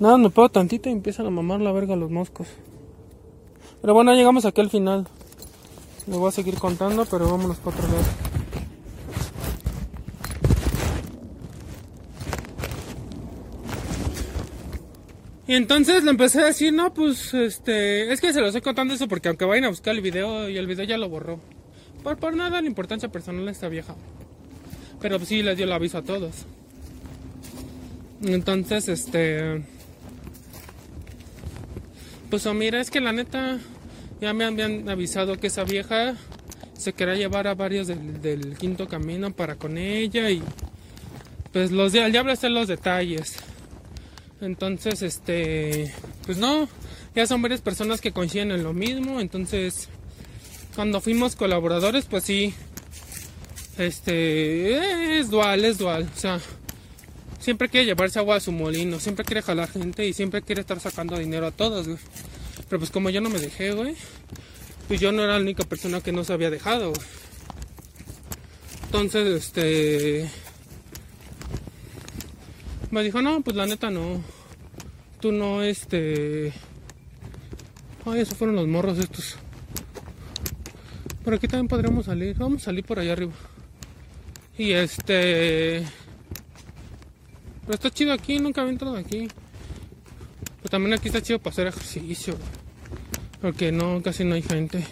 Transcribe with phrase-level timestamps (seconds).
[0.00, 2.46] Nada, me puedo tantito y empiezan a mamar la verga los moscos.
[3.80, 5.08] Pero bueno, llegamos aquí al final.
[6.06, 8.04] Le voy a seguir contando, pero vámonos para otro lado.
[15.48, 18.94] Y entonces le empecé a decir, no, pues, este, es que se lo estoy contando
[18.94, 21.40] eso porque aunque vayan a buscar el video y el video ya lo borró.
[22.04, 23.96] Por, por nada la importancia personal a esta vieja.
[25.00, 26.44] Pero pues sí les dio el aviso a todos.
[28.22, 29.77] Entonces, este...
[32.30, 33.58] Pues oh, mira, es que la neta
[34.20, 36.14] ya me habían avisado que esa vieja
[36.76, 40.42] se quería llevar a varios del, quinto camino para con ella y
[41.52, 43.36] pues los al diablo están los detalles.
[44.40, 45.92] Entonces, este,
[46.26, 46.68] pues no,
[47.14, 49.20] ya son varias personas que coinciden en lo mismo.
[49.20, 49.88] Entonces,
[50.76, 52.54] cuando fuimos colaboradores, pues sí,
[53.78, 56.08] este, es dual, es dual.
[56.14, 56.38] O sea,
[57.48, 60.78] siempre quiere llevarse agua a su molino, siempre quiere jalar gente y siempre quiere estar
[60.80, 61.98] sacando dinero a todos, güey.
[62.68, 63.96] Pero pues como yo no me dejé, güey,
[64.86, 66.92] pues yo no era la única persona que no se había dejado.
[68.84, 70.28] Entonces, este...
[72.90, 74.22] Me dijo, no, pues la neta no.
[75.18, 76.52] Tú no, este...
[78.04, 79.36] Ay, esos fueron los morros estos.
[81.24, 82.36] Por aquí también podremos salir.
[82.36, 83.32] Vamos a salir por allá arriba.
[84.58, 85.86] Y este...
[87.68, 89.28] Pero está chido aquí, nunca había entrado aquí.
[90.56, 92.34] Pero también aquí está chido para hacer ejercicio.
[93.42, 94.86] Porque no, casi no hay gente.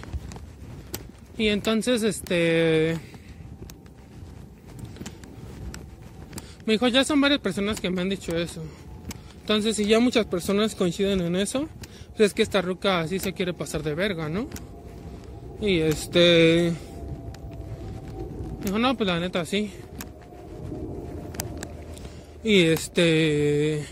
[1.39, 2.99] Y entonces, este...
[6.67, 8.63] Me dijo, ya son varias personas que me han dicho eso.
[9.41, 11.71] Entonces, si ya muchas personas coinciden en eso,
[12.15, 14.49] pues es que esta ruca así se quiere pasar de verga, ¿no?
[15.63, 16.75] Y este...
[18.63, 19.73] Dijo, no, pues la neta, sí.
[22.47, 23.85] Y este...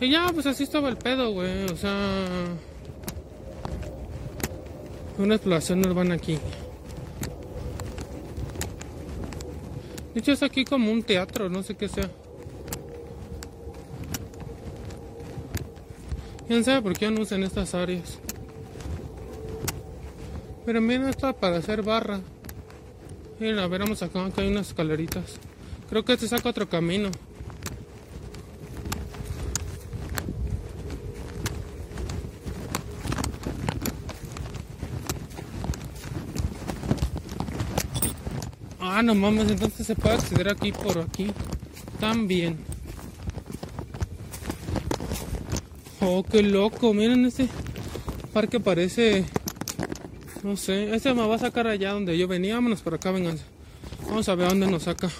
[0.00, 1.64] Y ya, pues así estaba el pedo, güey.
[1.66, 2.56] O sea...
[5.18, 6.38] Una exploración urbana aquí.
[10.14, 12.10] De hecho es aquí como un teatro, no sé qué sea.
[16.48, 18.18] ¿Quién sabe por qué no usan estas áreas?
[20.64, 22.20] Pero miren, esto para hacer barra.
[23.38, 25.38] Miren, a ver, vamos acá, acá hay unas escaleritas.
[25.88, 27.10] Creo que este saca otro camino.
[38.80, 41.32] Ah, no mames, entonces se puede acceder aquí por aquí.
[41.98, 42.58] También.
[46.00, 46.94] Oh, qué loco.
[46.94, 47.48] Miren este
[48.32, 49.24] parque parece...
[50.44, 52.54] No sé, este me va a sacar allá donde yo venía.
[52.54, 53.38] Vámonos por acá, vengan.
[54.06, 55.10] Vamos a ver dónde nos saca.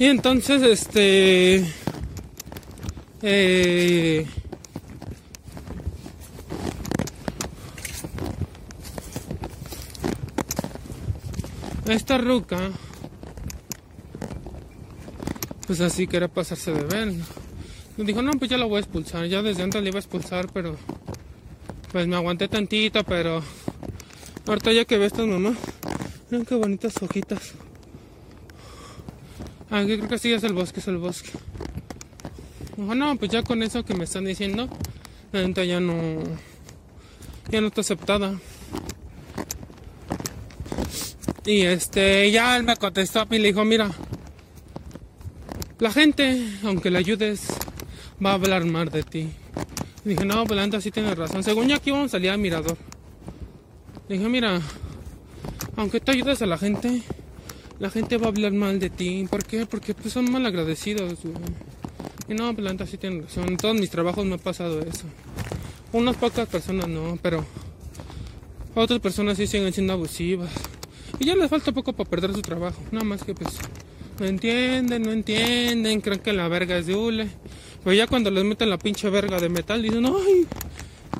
[0.00, 1.62] Y entonces, este...
[3.22, 4.26] Eh,
[11.86, 12.70] esta ruca
[15.66, 17.12] pues así quería pasarse de ver
[17.98, 20.00] me dijo no pues ya la voy a expulsar ya desde antes la iba a
[20.00, 20.76] expulsar pero
[21.92, 23.42] pues me aguanté tantito pero
[24.46, 25.54] ahorita ya que ve estas mamá
[26.30, 27.54] miren qué bonitas hojitas
[29.70, 31.30] ah creo que sí es el bosque es el bosque
[32.76, 34.68] dijo no pues ya con eso que me están diciendo
[35.32, 36.22] la neta ya no
[37.50, 38.38] ya no está aceptada
[41.44, 43.90] y este, ya él me contestó y le dijo, mira,
[45.78, 47.48] la gente, aunque le ayudes,
[48.24, 49.30] va a hablar mal de ti.
[50.04, 51.42] Y dije, no, Belanda pues sí tiene razón.
[51.42, 52.76] Según yo aquí vamos a salir al mirador.
[54.08, 54.60] Le dije, mira,
[55.76, 57.02] aunque tú ayudes a la gente,
[57.80, 59.26] la gente va a hablar mal de ti.
[59.28, 59.66] ¿Por qué?
[59.66, 61.18] Porque pues, son mal agradecidos.
[62.28, 63.48] Y no, pues sí tiene razón.
[63.48, 65.04] En todos mis trabajos me ha pasado eso.
[65.92, 67.44] Unas pocas personas no, pero
[68.74, 70.50] otras personas sí siguen siendo abusivas.
[71.18, 72.80] Y ya les falta poco para perder su trabajo.
[72.92, 73.58] Nada más que pues
[74.20, 77.28] no entienden, no entienden, creen que la verga es de hule.
[77.82, 80.46] Pero ya cuando les meten la pinche verga de metal dicen, ay,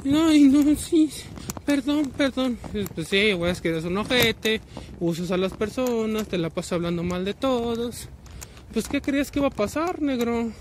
[0.05, 1.11] ay, no, sí,
[1.65, 2.59] perdón, perdón.
[2.95, 4.61] Pues sí, güey, es que eres un ojete,
[4.99, 8.09] usas a las personas, te la pasas hablando mal de todos.
[8.73, 10.53] Pues ¿qué creías que iba a pasar, negro?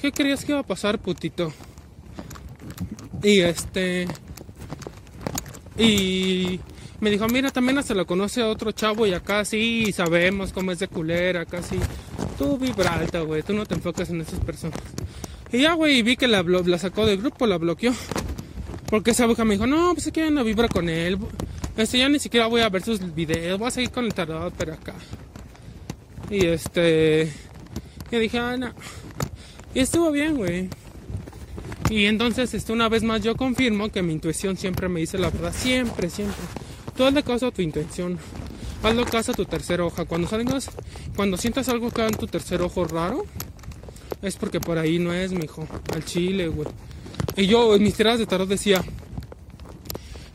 [0.00, 1.52] ¿Qué creías que iba a pasar, putito?
[3.22, 4.08] Y este...
[5.78, 6.60] Y
[7.00, 10.70] me dijo, mira, también hasta lo conoce a otro chavo y acá sí sabemos cómo
[10.70, 11.76] es de culera, casi.
[12.38, 14.78] Tú vibra alta, güey, tú no te enfocas en esas personas.
[15.52, 17.92] Y ya, güey, vi que la, la sacó del grupo, la bloqueó.
[18.92, 21.16] Porque esa boca me dijo, no, pues es que no vibra con él.
[21.78, 24.52] Este, ya ni siquiera voy a ver sus videos, voy a seguir con el tarot,
[24.54, 24.92] pero acá.
[26.28, 27.32] Y este...
[28.10, 28.70] Y dije, ah, no.
[29.72, 30.68] Y estuvo bien, güey.
[31.88, 35.30] Y entonces, este, una vez más, yo confirmo que mi intuición siempre me dice la
[35.30, 35.54] verdad.
[35.56, 36.42] Siempre, siempre.
[36.94, 38.18] Tú hazle caso a tu intención.
[38.82, 40.04] Hazle caso a tu tercer hoja.
[40.04, 40.68] Cuando salgas,
[41.16, 43.24] cuando sientas algo que en tu tercer ojo raro,
[44.20, 45.66] es porque por ahí no es, mijo.
[45.94, 46.68] Al chile, güey.
[47.36, 48.82] Y yo en mis tiradas de tarot decía,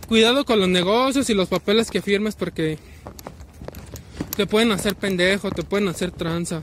[0.07, 2.79] cuidado con los negocios y los papeles que firmes porque
[4.35, 6.61] te pueden hacer pendejo, te pueden hacer tranza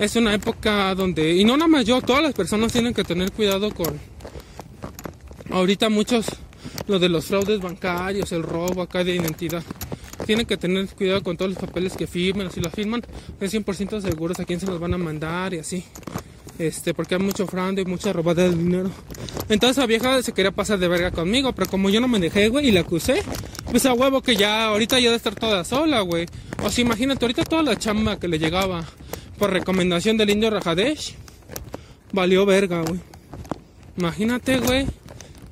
[0.00, 3.32] es una época donde, y no nada más yo, todas las personas tienen que tener
[3.32, 4.00] cuidado con,
[5.50, 6.24] ahorita muchos,
[6.86, 9.62] lo de los fraudes bancarios, el robo acá de identidad.
[10.24, 13.02] Tienen que tener cuidado con todos los papeles que firmen, si los firman,
[13.40, 15.84] es 100% seguros a quién se los van a mandar y así.
[16.60, 18.90] Este, porque hay mucho fraude y mucha robada de dinero.
[19.48, 22.50] Entonces la vieja se quería pasar de verga conmigo, pero como yo no me dejé,
[22.50, 23.22] güey, y la acusé,
[23.70, 26.26] pues a huevo que ya, ahorita ya de estar toda sola, güey.
[26.62, 28.84] O sea, imagínate, ahorita toda la chamba que le llegaba
[29.38, 31.14] por recomendación del indio Rajadesh,
[32.12, 33.00] valió verga, güey.
[33.96, 34.86] Imagínate, güey.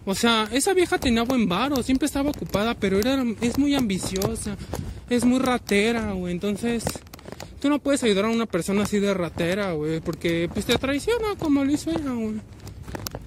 [0.05, 4.59] O sea, esa vieja tenía buen varo, siempre estaba ocupada, pero era, es muy ambiciosa,
[5.09, 6.35] es muy ratera, güey.
[6.35, 6.85] Entonces,
[7.61, 11.37] tú no puedes ayudar a una persona así de ratera, güey, porque pues te traiciona
[11.39, 12.41] como lo hizo ella, güey.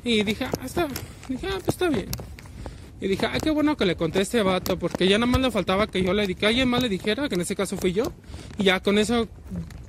[0.04, 0.88] Y dije, ah, está,
[1.28, 2.08] dije, ah, pues está bien.
[3.00, 5.42] Y dije, ay, qué bueno que le conté a este vato, porque ya nada más
[5.42, 7.94] le faltaba que yo le que alguien más le dijera, que en ese caso fui
[7.94, 8.12] yo,
[8.58, 9.28] y ya con eso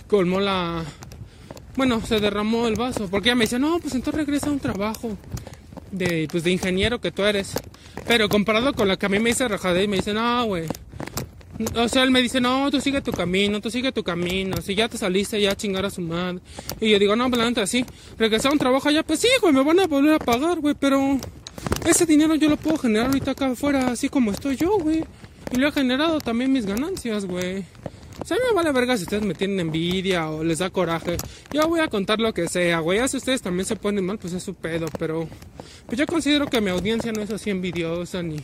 [0.09, 0.83] colmó la...
[1.77, 4.61] Bueno, se derramó el vaso, porque ella me dice, no, pues entonces regresa a un
[4.61, 5.17] trabajo
[5.91, 7.55] de, pues, de ingeniero que tú eres.
[8.07, 10.67] Pero comparado con la que a mí me dice Rajade, me dice, no, güey.
[11.77, 14.57] O sea, él me dice, no, tú sigue tu camino, tú sigue tu camino.
[14.63, 16.41] Si ya te saliste, ya chingar a su madre.
[16.81, 17.85] Y yo digo, no, pues la así.
[18.19, 20.75] Regresar a un trabajo allá, pues sí, güey, me van a volver a pagar, güey,
[20.79, 21.19] pero
[21.87, 25.05] ese dinero yo lo puedo generar ahorita acá afuera, así como estoy yo, güey.
[25.53, 27.65] Y lo he generado también mis ganancias, güey.
[28.21, 31.17] O sea, me vale verga si ustedes me tienen envidia o les da coraje.
[31.53, 32.99] Yo voy a contar lo que sea, güey.
[32.99, 34.87] Ya si ustedes también se ponen mal, pues es su pedo.
[34.99, 35.29] Pero
[35.87, 38.37] pues yo considero que mi audiencia no es así envidiosa ni,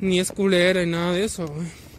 [0.00, 1.89] ni es culera y nada de eso, güey.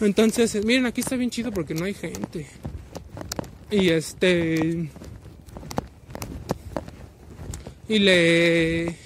[0.00, 2.46] Entonces, miren, aquí está bien chido porque no hay gente.
[3.70, 4.88] Y este...
[7.88, 8.96] Y le...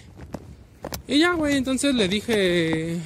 [1.09, 2.99] Y ya, güey, entonces le dije...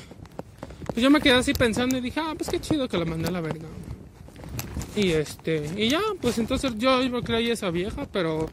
[0.87, 3.29] Pues yo me quedé así pensando y dije, ah, pues qué chido que la mandé
[3.29, 3.69] a la verga.
[4.97, 8.49] Y este, y ya, pues entonces yo, yo creí esa vieja, pero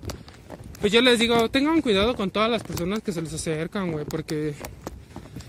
[0.81, 4.03] pues yo les digo, tengan cuidado con todas las personas que se les acercan, güey,
[4.03, 4.53] porque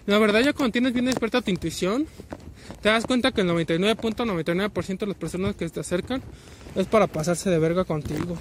[0.06, 2.06] la verdad ya cuando tienes bien despierta tu intuición,
[2.80, 6.22] te das cuenta que el 99.99% de las personas que te acercan
[6.74, 8.36] es para pasarse de verga contigo.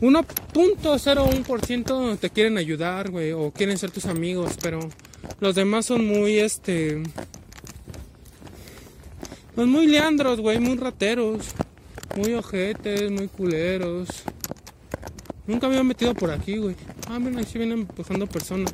[0.00, 4.80] 1.01% te quieren ayudar, güey, o quieren ser tus amigos, pero
[5.40, 7.02] los demás son muy, este,
[9.54, 11.54] pues muy leandros, güey, muy rateros.
[12.16, 14.08] Muy ojetes, muy culeros.
[15.46, 16.74] Nunca me había metido por aquí, güey.
[17.06, 18.72] Ah, mira, ahí sí vienen empujando personas.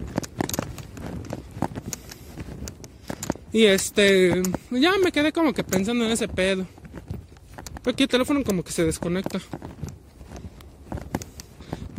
[3.55, 4.43] Y este,
[4.73, 6.67] ya me quedé como que pensando en ese pedo.
[7.85, 9.39] Aquí el teléfono como que se desconecta.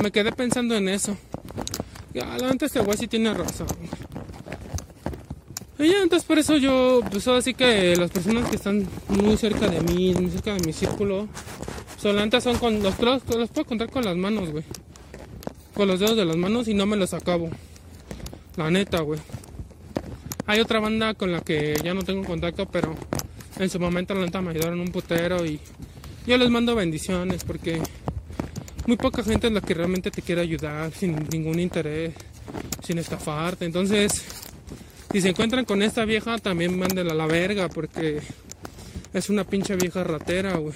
[0.03, 1.15] Me quedé pensando en eso.
[2.13, 3.67] Ya, la este güey sí tiene razón.
[5.79, 9.69] Y ya, entonces por eso yo, pues así que las personas que están muy cerca
[9.69, 11.29] de mí, muy cerca de mi círculo,
[11.97, 14.65] solamente son con los, los, los puedo contar con las manos, güey.
[15.73, 17.49] Con los dedos de las manos y no me los acabo.
[18.57, 19.21] La neta, güey.
[20.47, 22.95] Hay otra banda con la que ya no tengo contacto, pero
[23.59, 25.59] en su momento la neta me ayudaron un putero y
[26.27, 27.81] yo les mando bendiciones porque
[28.85, 32.13] muy poca gente es la que realmente te quiere ayudar sin ningún interés,
[32.83, 33.65] sin estafarte.
[33.65, 34.23] Entonces,
[35.11, 38.21] si se encuentran con esta vieja, también mándenla a la verga, porque
[39.13, 40.75] es una pinche vieja ratera, güey.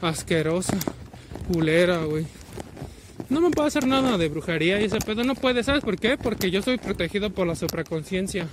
[0.00, 0.76] Asquerosa,
[1.52, 2.26] culera, güey.
[3.28, 6.16] No me puedo hacer nada de brujería y ese pedo no puede, ¿sabes por qué?
[6.16, 8.46] Porque yo soy protegido por la supraconciencia.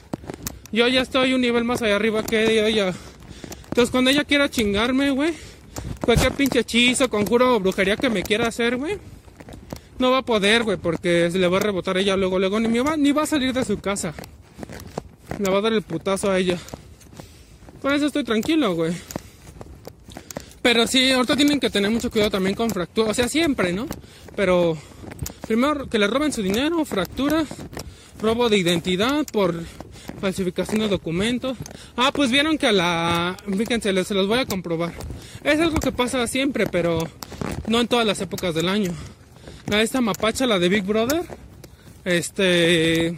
[0.71, 2.93] Yo ya estoy un nivel más allá arriba que ella.
[3.65, 5.33] Entonces cuando ella quiera chingarme, güey,
[6.01, 8.97] cualquier pinche hechizo, conjuro o brujería que me quiera hacer, güey,
[9.99, 12.79] no va a poder, güey, porque se le va a rebotar ella luego, luego, ni,
[12.79, 14.13] va, ni va a salir de su casa.
[15.39, 16.57] Le va a dar el putazo a ella.
[17.81, 18.93] Por eso estoy tranquilo, güey.
[20.63, 23.11] Pero sí, ahorita tienen que tener mucho cuidado también con fracturas.
[23.11, 23.85] O sea, siempre, ¿no?
[24.35, 24.75] Pero
[25.45, 27.47] primero que le roben su dinero, fracturas,
[28.19, 29.53] robo de identidad por
[30.19, 31.57] falsificación de documentos.
[31.95, 33.37] Ah, pues vieron que a la...
[33.55, 34.93] Fíjense, se los voy a comprobar.
[35.43, 37.07] Es algo que pasa siempre, pero
[37.67, 38.91] no en todas las épocas del año.
[39.71, 41.23] A esta mapacha, la de Big Brother,
[42.05, 43.17] este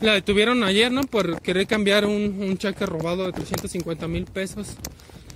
[0.00, 1.02] la detuvieron ayer, ¿no?
[1.02, 4.76] Por querer cambiar un, cheque robado de 350 mil pesos.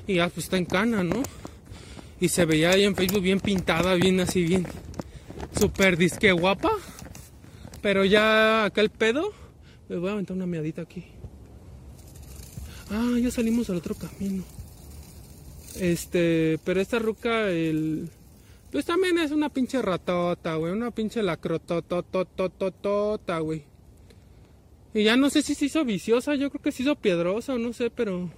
[0.06, 1.22] Y ya pues está en cana, ¿no?
[2.20, 4.66] Y se veía ahí en Facebook bien pintada, bien así, bien
[5.58, 6.70] super disque guapa.
[7.82, 9.32] Pero ya acá el pedo.
[9.88, 11.04] Me voy a aventar una miadita aquí.
[12.90, 14.42] Ah, ya salimos al otro camino.
[15.78, 18.10] Este, pero esta ruca, el.
[18.70, 20.72] Pues también es una pinche ratota, güey.
[20.72, 23.62] Una pinche lacrotototototota, güey.
[24.92, 27.58] Y ya no sé si se hizo viciosa, yo creo que se hizo piedrosa o
[27.58, 28.32] no sé, pero.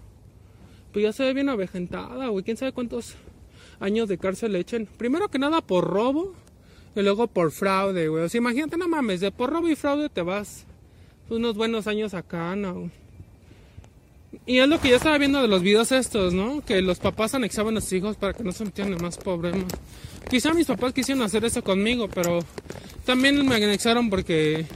[0.93, 2.45] Pues ya se ve bien avejentada, güey.
[2.45, 3.15] Quién sabe cuántos
[3.81, 4.87] años de cárcel le echen.
[4.87, 6.35] Primero que nada por robo
[6.95, 8.25] y luego por fraude, güey.
[8.25, 10.67] O sea, imagínate, no mames, de por robo y fraude te vas
[11.31, 12.91] unos buenos años acá, no.
[14.47, 16.63] Y es lo que yo estaba viendo de los videos estos, ¿no?
[16.63, 19.65] Que los papás anexaban a sus hijos para que no se metieran en más problemas.
[20.29, 22.41] Quizá mis papás quisieron hacer eso conmigo, pero
[23.05, 24.67] también me anexaron porque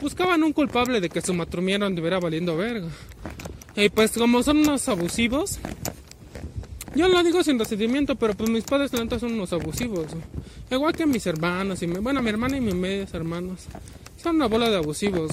[0.00, 2.88] buscaban un culpable de que su matrimonio anduviera valiendo verga.
[3.80, 5.58] Y pues como son unos abusivos,
[6.94, 10.06] yo lo digo sin resentimiento, pero pues mis padres son unos abusivos.
[10.70, 13.60] Igual que mis hermanos, y bueno, mi hermana y mis medios hermanos.
[14.22, 15.32] Son una bola de abusivos,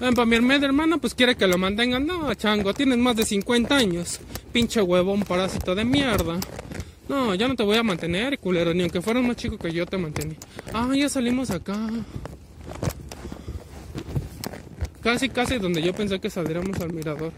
[0.00, 2.06] para mi hermana, pues quiere que lo mantengan.
[2.06, 4.20] No, chango, tienes más de 50 años.
[4.52, 6.38] Pinche huevón parásito de mierda.
[7.08, 8.74] No, ya no te voy a mantener, culero.
[8.74, 10.36] Ni aunque fueras más chico que yo te mantenía.
[10.72, 11.76] Ah, ya salimos acá.
[15.02, 17.32] Casi, casi donde yo pensé que saldríamos al mirador.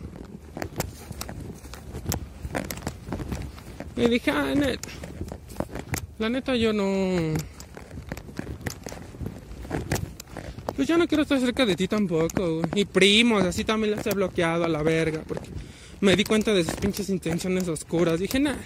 [3.97, 4.89] Y dije, ah, neta.
[6.19, 7.35] La neta yo no...
[10.77, 14.11] Pues yo no quiero estar cerca de ti tampoco, Y primos, así también las he
[14.15, 15.51] bloqueado a la verga, porque
[16.01, 18.19] me di cuenta de sus pinches intenciones oscuras.
[18.19, 18.57] Dije, nah,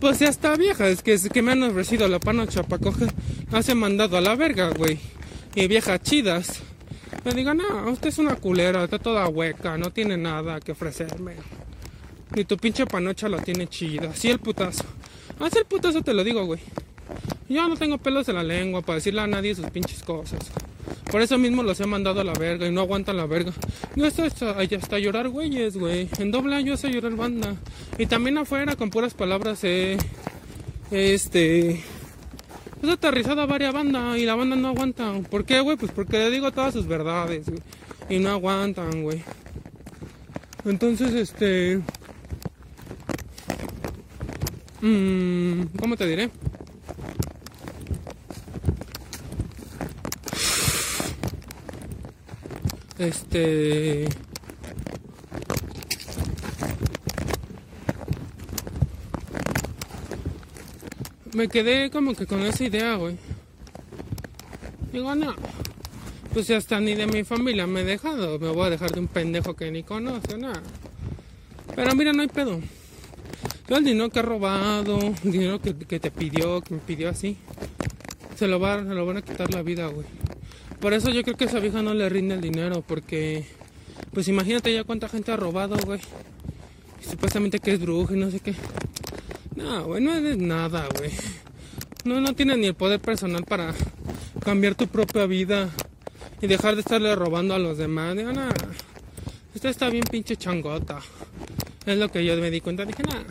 [0.00, 3.12] pues ya está vieja, es que, es que me han ofrecido la panocha para coger,
[3.50, 5.00] hace mandado a la verga, güey.
[5.56, 6.62] Y viejas chidas.
[7.24, 11.34] Me digo, no, usted es una culera, está toda hueca, no tiene nada que ofrecerme.
[12.34, 14.10] Ni tu pinche panocha la tiene chida.
[14.10, 14.84] Así el putazo.
[15.40, 16.60] Así el putazo te lo digo, güey.
[17.48, 20.40] Yo no tengo pelos en la lengua para decirle a nadie sus pinches cosas.
[21.10, 23.52] Por eso mismo los he mandado a la verga y no aguantan la verga.
[23.94, 26.08] No hasta, hasta llorar güeyes, güey.
[26.18, 27.54] En doble yo sé llorar banda.
[27.98, 29.96] Y también afuera con puras palabras eh,
[30.90, 31.82] este
[32.86, 35.12] pues aterrizado a varias bandas y la banda no aguanta.
[35.28, 35.76] ¿Por qué, güey?
[35.76, 37.46] Pues porque le digo todas sus verdades.
[38.08, 39.22] Y no aguantan, güey.
[40.64, 41.80] Entonces, este...
[44.80, 46.30] Mmm, ¿Cómo te diré?
[52.98, 54.08] Este.
[61.36, 63.18] Me quedé como que con esa idea, güey.
[64.90, 65.34] Digo, no.
[66.32, 68.38] Pues ya hasta ni de mi familia me he dejado.
[68.38, 70.62] Me voy a dejar de un pendejo que ni conoce, nada.
[71.74, 72.58] Pero mira, no hay pedo.
[73.68, 77.10] Yo el dinero que ha robado, el dinero que, que te pidió, que me pidió
[77.10, 77.36] así,
[78.34, 80.06] se lo, va, se lo van a quitar la vida, güey.
[80.80, 83.44] Por eso yo creo que esa vieja no le rinde el dinero, porque,
[84.14, 86.00] pues imagínate ya cuánta gente ha robado, güey.
[87.06, 88.54] supuestamente que es bruja y no sé qué.
[89.56, 91.10] No, güey, no es nada, güey.
[92.04, 93.74] No, no tienes ni el poder personal para
[94.44, 95.70] cambiar tu propia vida
[96.40, 98.14] y dejar de estarle robando a los demás.
[98.16, 98.54] Digo, nada,
[99.54, 101.00] esta está bien pinche changota.
[101.86, 102.84] Es lo que yo me di cuenta.
[102.84, 103.24] Dije, nada,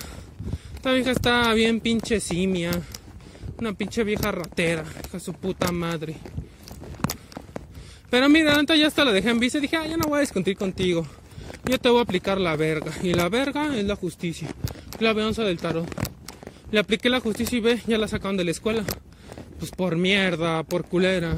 [0.75, 2.72] esta vieja está bien pinche simia.
[3.60, 6.15] Una pinche vieja ratera, hija su puta madre.
[8.10, 10.22] Pero mira, antes ya hasta la dejé en y dije, ah, ya no voy a
[10.22, 11.05] discutir contigo.
[11.65, 12.91] Yo te voy a aplicar la verga.
[13.03, 14.50] Y la verga es la justicia.
[15.00, 16.05] La onza del tarot.
[16.75, 18.84] Le apliqué la justicia y ve, ya la sacaron de la escuela.
[19.60, 21.38] Pues por mierda, por culera.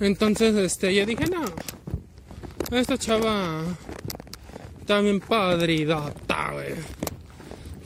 [0.00, 1.44] Entonces, este, yo dije, no.
[2.76, 3.62] Esta chava
[4.84, 6.74] también padridota, güey.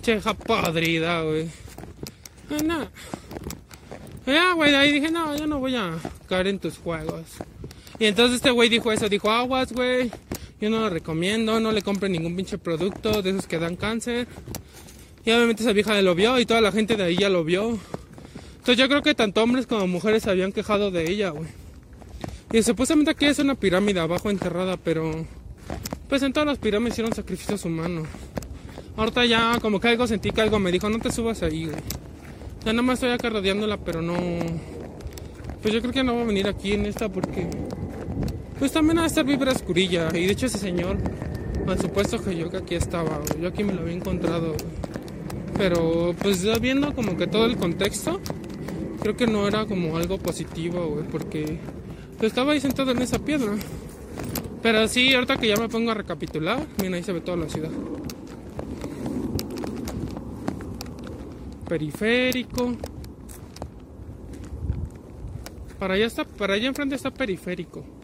[0.00, 1.50] Cheja padrida, güey.
[2.52, 2.88] Ah, no.
[4.24, 7.26] Ya, güey, ahí dije, no, yo no voy a caer en tus juegos.
[7.98, 10.10] Y entonces este güey dijo eso, dijo, aguas, güey,
[10.60, 14.28] yo no lo recomiendo, no le compre ningún pinche producto de esos que dan cáncer.
[15.24, 17.78] Y obviamente esa vieja lo vio y toda la gente de ahí ya lo vio.
[18.52, 21.48] Entonces yo creo que tanto hombres como mujeres se habían quejado de ella, güey.
[22.52, 25.24] Y supuestamente aquí es una pirámide abajo enterrada, pero
[26.08, 28.08] pues en todas las pirámides hicieron sacrificios humanos.
[28.96, 31.78] Ahorita ya como que algo sentí que algo me dijo, no te subas ahí, güey.
[32.64, 34.16] Ya nada más estoy acá rodeándola, pero no.
[35.62, 37.46] Pues yo creo que no va a venir aquí en esta porque.
[38.60, 40.10] Pues también a estar vibra oscurilla.
[40.12, 40.98] Y de hecho, ese señor,
[41.66, 44.54] al supuesto que yo que aquí estaba, yo aquí me lo había encontrado.
[45.56, 48.20] Pero pues ya viendo como que todo el contexto,
[49.00, 51.58] creo que no era como algo positivo, güey, porque
[52.20, 53.52] estaba ahí sentado en esa piedra.
[54.62, 57.48] Pero sí, ahorita que ya me pongo a recapitular, mira, ahí se ve toda la
[57.48, 57.70] ciudad.
[61.66, 62.76] Periférico.
[65.78, 67.99] Para allá está, para allá enfrente está periférico.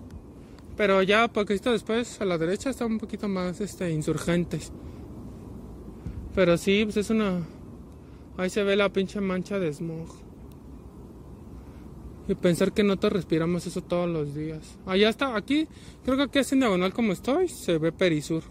[0.76, 4.72] Pero ya poquito después a la derecha está un poquito más este insurgentes.
[6.34, 7.46] Pero sí, pues es una
[8.36, 10.08] ahí se ve la pinche mancha de smog.
[12.28, 14.78] Y pensar que no te respiramos eso todos los días.
[14.84, 15.68] Allá está, aquí,
[16.04, 18.42] creo que aquí es en diagonal como estoy, se ve Perisur.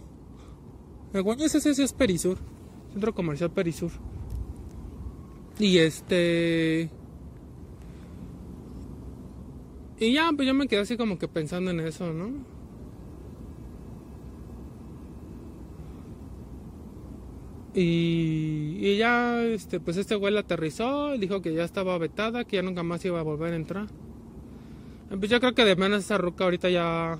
[1.39, 2.38] Ese, ese es Perisur.
[2.91, 3.91] Centro comercial Perisur.
[5.60, 6.89] Y este.
[10.00, 12.32] Y ya, pues yo me quedé así como que pensando en eso, ¿no?
[17.74, 22.56] Y, y ya, este, pues este güey la aterrizó dijo que ya estaba vetada, que
[22.58, 23.88] ya nunca más iba a volver a entrar.
[25.10, 27.20] Pues yo creo que de menos esa ruca ahorita ya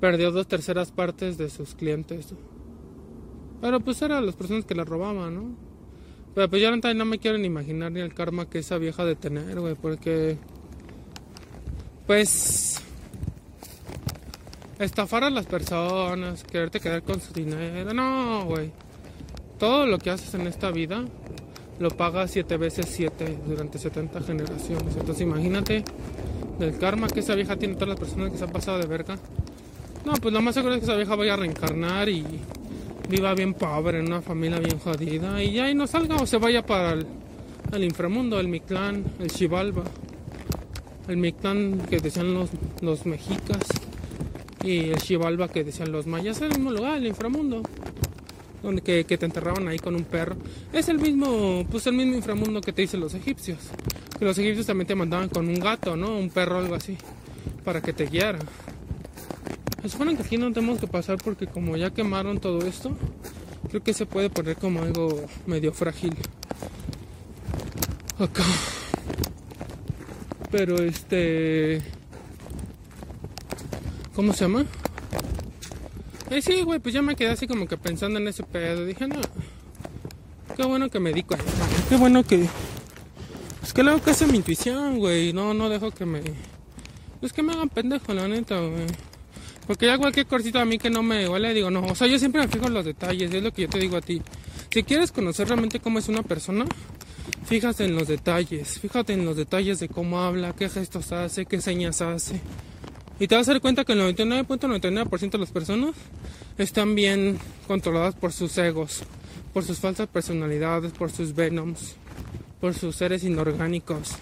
[0.00, 2.34] perdió dos terceras partes de sus clientes.
[3.60, 5.56] Pero pues eran las personas que la robaban, ¿no?
[6.34, 9.14] Pero pues yo no me quiero ni imaginar ni el karma que esa vieja de
[9.14, 10.38] tener, güey, porque...
[12.06, 12.80] Pues...
[14.78, 18.72] Estafar a las personas, quererte quedar con su dinero, no, güey
[19.62, 21.04] todo lo que haces en esta vida
[21.78, 24.96] lo pagas siete veces siete durante 70 generaciones.
[24.96, 25.84] Entonces imagínate
[26.58, 29.16] del karma que esa vieja tiene todas las personas que se han pasado de verga.
[30.04, 32.24] No, pues lo más seguro es que esa vieja vaya a reencarnar y
[33.08, 36.38] viva bien pobre en una familia bien jodida y ya y no salga o se
[36.38, 39.84] vaya para el, inframundo, el Mictlán, el Xibalba,
[41.08, 43.60] el Mictlán que decían los, los mexicas
[44.62, 47.62] y el Xibalba que decían los mayas, es el mismo lugar, el inframundo
[48.62, 50.36] donde que, te enterraban ahí con un perro.
[50.72, 53.58] Es el mismo, pues el mismo inframundo que te dicen los egipcios.
[54.18, 56.16] Que los egipcios también te mandaban con un gato, ¿no?
[56.16, 56.96] Un perro algo así,
[57.64, 58.38] para que te guiara.
[59.82, 62.96] Se supone que aquí no tenemos que pasar porque como ya quemaron todo esto,
[63.68, 66.14] creo que se puede poner como algo medio frágil.
[68.18, 68.44] Acá.
[70.52, 71.82] Pero este...
[74.14, 74.66] ¿Cómo se llama?
[76.30, 78.84] Eh, sí, güey, pues ya me quedé así como que pensando en ese pedo.
[78.84, 79.16] Dije, no,
[80.56, 81.44] qué bueno que me di cuenta.
[81.88, 82.46] Qué bueno que.
[83.62, 85.32] Es que luego que hace mi intuición, güey.
[85.32, 86.22] No, no dejo que me.
[87.20, 88.86] Pues que me hagan pendejo, la neta, güey.
[89.66, 91.80] Porque ya cualquier cortito a mí que no me huele, digo, no.
[91.84, 93.96] O sea, yo siempre me fijo en los detalles, es lo que yo te digo
[93.96, 94.20] a ti.
[94.70, 96.66] Si quieres conocer realmente cómo es una persona,
[97.44, 98.78] fíjate en los detalles.
[98.78, 102.40] Fíjate en los detalles de cómo habla, qué gestos hace, qué señas hace.
[103.18, 105.94] Y te vas a dar cuenta que el 99.99% de las personas
[106.58, 109.04] están bien controladas por sus egos,
[109.52, 111.94] por sus falsas personalidades, por sus venoms,
[112.60, 114.16] por sus seres inorgánicos.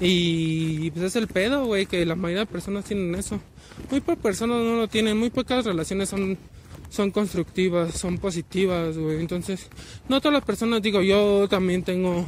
[0.00, 3.40] Y pues es el pedo, güey, que la mayoría de personas tienen eso.
[3.90, 6.36] Muy pocas personas no lo tienen, muy pocas relaciones son,
[6.94, 9.20] son constructivas, son positivas, güey.
[9.20, 9.68] Entonces,
[10.08, 12.24] no todas las personas, digo, yo también tengo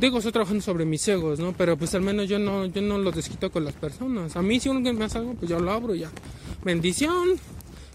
[0.00, 1.52] digo, estoy trabajando sobre mis egos, ¿no?
[1.52, 4.36] Pero pues al menos yo no, yo no los desquito con las personas.
[4.36, 6.10] A mí si uno me hace algo, pues yo lo abro ya.
[6.64, 7.28] Bendición.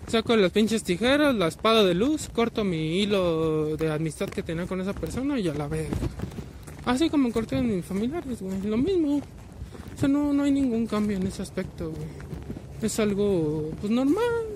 [0.08, 4.66] Saco las pinches tijeras, la espada de luz, corto mi hilo de amistad que tenía
[4.66, 5.90] con esa persona y ya la veo.
[6.86, 8.62] Así como corté a mis familiares, güey.
[8.62, 9.18] Lo mismo.
[9.18, 12.08] O sea, no, no hay ningún cambio en ese aspecto, güey.
[12.82, 14.49] Es algo, pues normal.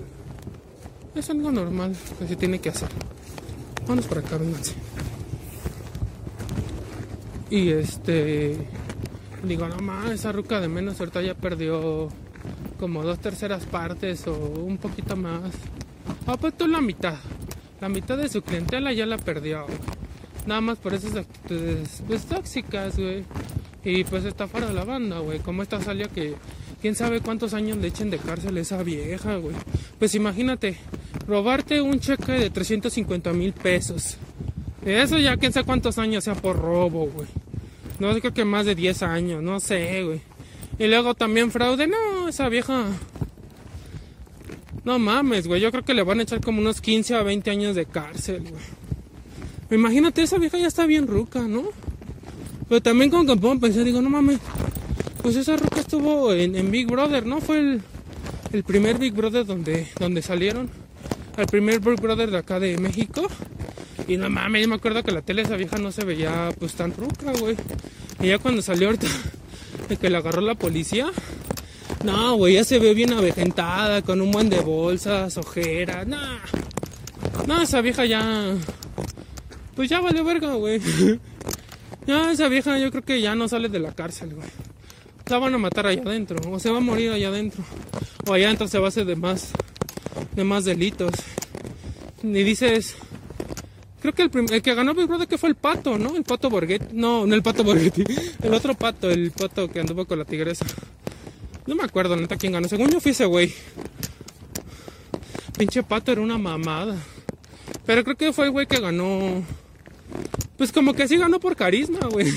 [1.14, 2.88] Es algo normal que se tiene que hacer.
[3.86, 4.74] Vamos para acá, vénganse.
[7.50, 8.56] Y este.
[9.44, 12.08] Digo, no más, esa ruca de menos ahorita ya perdió
[12.80, 15.52] como dos terceras partes o un poquito más.
[16.26, 17.16] Ah, pues la mitad.
[17.80, 19.66] La mitad de su clientela ya la perdió.
[20.46, 23.24] Nada más por esas actitudes pues, tóxicas, güey.
[23.84, 25.38] Y pues está fuera de la banda, güey.
[25.40, 26.34] Como esta salió que
[26.80, 29.54] quién sabe cuántos años le echen de cárcel esa vieja, güey.
[29.98, 30.76] Pues imagínate,
[31.26, 34.18] robarte un cheque de 350 mil pesos
[34.84, 37.26] eso ya quién sabe cuántos años sea por robo, güey.
[37.98, 40.20] No creo que más de 10 años, no sé, güey.
[40.78, 42.84] Y luego también fraude, no, esa vieja.
[44.84, 45.60] No mames, güey.
[45.62, 48.42] Yo creo que le van a echar como unos 15 a 20 años de cárcel,
[48.42, 48.62] güey.
[49.70, 51.64] Imagínate, esa vieja ya está bien ruca, ¿no?
[52.68, 54.40] Pero también como que puedo pensar, digo, no mames.
[55.22, 57.40] Pues esa ruca estuvo en, Big Brother, ¿no?
[57.40, 57.82] Fue el,
[58.52, 60.83] el primer Big Brother donde, donde salieron.
[61.36, 63.26] El primer Big Brother de acá de México.
[64.06, 66.74] Y no mames, yo me acuerdo que la tele esa vieja no se veía pues
[66.74, 67.56] tan ruca, güey.
[68.20, 69.06] Y ya cuando salió ahorita
[69.88, 71.06] de que la agarró la policía,
[72.04, 76.18] no, güey, ya se ve bien avejentada, con un buen de bolsas, ojeras, no.
[77.46, 78.54] No, esa vieja ya.
[79.74, 80.80] Pues ya vale verga, güey.
[82.06, 84.46] Ya esa vieja yo creo que ya no sale de la cárcel, güey.
[85.26, 87.64] La van a matar allá adentro, o se va a morir allá adentro.
[88.26, 89.83] O allá entonces se base de más, de más
[90.64, 91.12] delitos.
[92.22, 92.96] Y dices,
[94.00, 96.16] creo que el, el que ganó Big Brother que fue el pato, ¿no?
[96.16, 96.94] El pato Borghetti.
[96.94, 98.04] No, no el pato Borghetti.
[98.42, 100.66] El otro pato, el pato que anduvo con la tigresa.
[101.66, 102.68] No me acuerdo, neta, quién ganó.
[102.68, 103.54] Según yo fui ese güey.
[105.56, 106.96] Pinche pato era una mamada.
[107.86, 109.42] Pero creo que fue el güey que ganó.
[110.58, 112.26] Pues como que sí ganó por carisma, güey.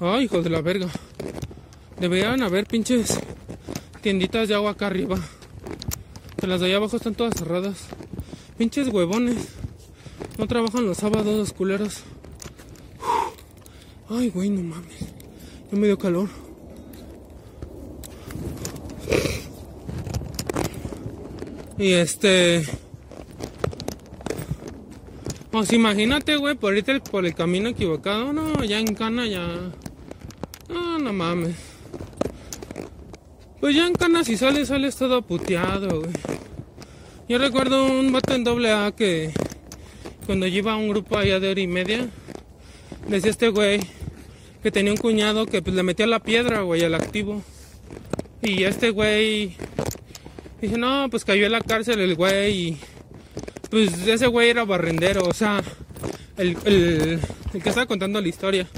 [0.00, 0.88] Ay, hijos de la verga.
[2.00, 3.18] Deberían haber pinches
[4.02, 5.18] tienditas de agua acá arriba.
[6.38, 7.86] Que las de allá abajo están todas cerradas.
[8.56, 9.48] Pinches huevones.
[10.38, 12.04] No trabajan los sábados los culeros.
[14.08, 15.00] Ay, güey, no mames.
[15.70, 16.28] Ya me dio calor.
[21.76, 22.64] Y este.
[25.50, 28.32] Pues imagínate, güey, por irte por el camino equivocado.
[28.32, 29.46] No, ya en cana ya.
[30.68, 31.67] No, no mames.
[33.60, 36.12] Pues ya en cana si sales, sales todo puteado, güey.
[37.28, 39.32] Yo recuerdo un vato en doble A que
[40.26, 42.08] cuando yo iba a un grupo allá de hora y media,
[43.08, 43.80] decía este güey
[44.62, 47.42] que tenía un cuñado que pues le metía la piedra, güey, al activo.
[48.42, 49.56] Y este güey
[50.60, 52.76] dije, no, pues cayó en la cárcel el güey y
[53.70, 55.62] pues ese güey era barrendero, o sea,
[56.36, 57.20] el, el,
[57.52, 58.68] el que estaba contando la historia.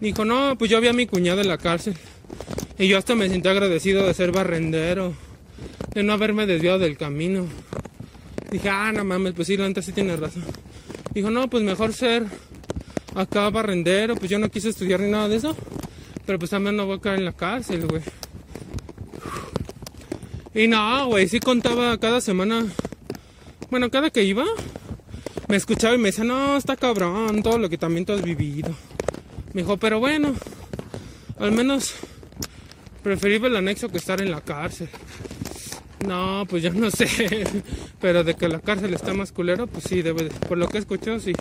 [0.00, 1.96] Dijo, no, pues yo vi a mi cuñado en la cárcel.
[2.78, 5.14] Y yo hasta me sentí agradecido de ser barrendero,
[5.94, 7.46] de no haberme desviado del camino.
[8.50, 10.44] Dije, ah, no mames, pues sí, la neta sí tiene razón.
[11.14, 12.26] Dijo, no, pues mejor ser
[13.14, 15.56] acá barrendero, pues yo no quise estudiar ni nada de eso.
[16.26, 18.02] Pero pues también no voy a caer en la cárcel, güey.
[20.54, 22.66] Y no, güey, sí contaba cada semana.
[23.70, 24.44] Bueno, cada que iba,
[25.48, 28.74] me escuchaba y me decía, no, está cabrón, todo lo que también tú has vivido.
[29.54, 30.34] Me dijo, pero bueno,
[31.38, 31.94] al menos
[33.06, 34.88] preferible el anexo que estar en la cárcel.
[36.08, 37.46] No, pues yo no sé.
[38.00, 40.30] Pero de que la cárcel está más culero, pues sí, debe de.
[40.30, 41.32] Por lo que he escuchado, sí.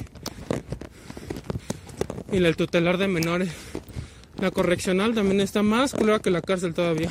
[2.31, 3.49] Y el tutelar de menores.
[4.39, 7.09] La correccional también está más culera que la cárcel todavía.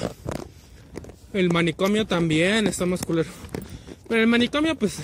[1.33, 3.31] El manicomio también está más culero.
[4.09, 4.99] Pero el manicomio, pues,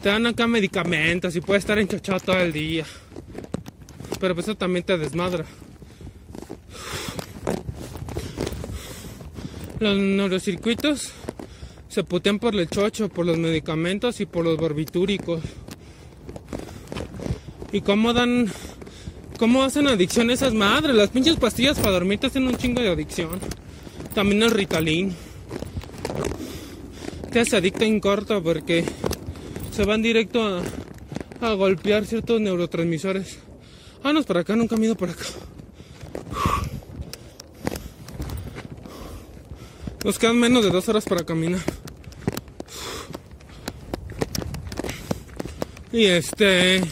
[0.00, 2.84] te dan acá medicamentos y puedes estar enchochado todo el día.
[4.20, 5.46] Pero pues eso también te desmadra.
[9.82, 11.10] Los neurocircuitos
[11.88, 15.40] se putean por el chocho, por los medicamentos y por los barbitúricos.
[17.72, 18.46] ¿Y cómo dan,
[19.40, 20.94] cómo hacen adicción esas madres?
[20.94, 23.40] Las pinches pastillas para dormir te hacen un chingo de adicción.
[24.14, 25.16] También el Ritalin.
[27.32, 28.84] Te hace adicto en corto porque
[29.72, 30.62] se van directo
[31.40, 33.40] a, golpear ciertos neurotransmisores.
[34.04, 35.24] Vámonos para acá, nunca me he por acá.
[40.04, 41.60] Nos quedan menos de dos horas para caminar.
[45.92, 46.82] Y este.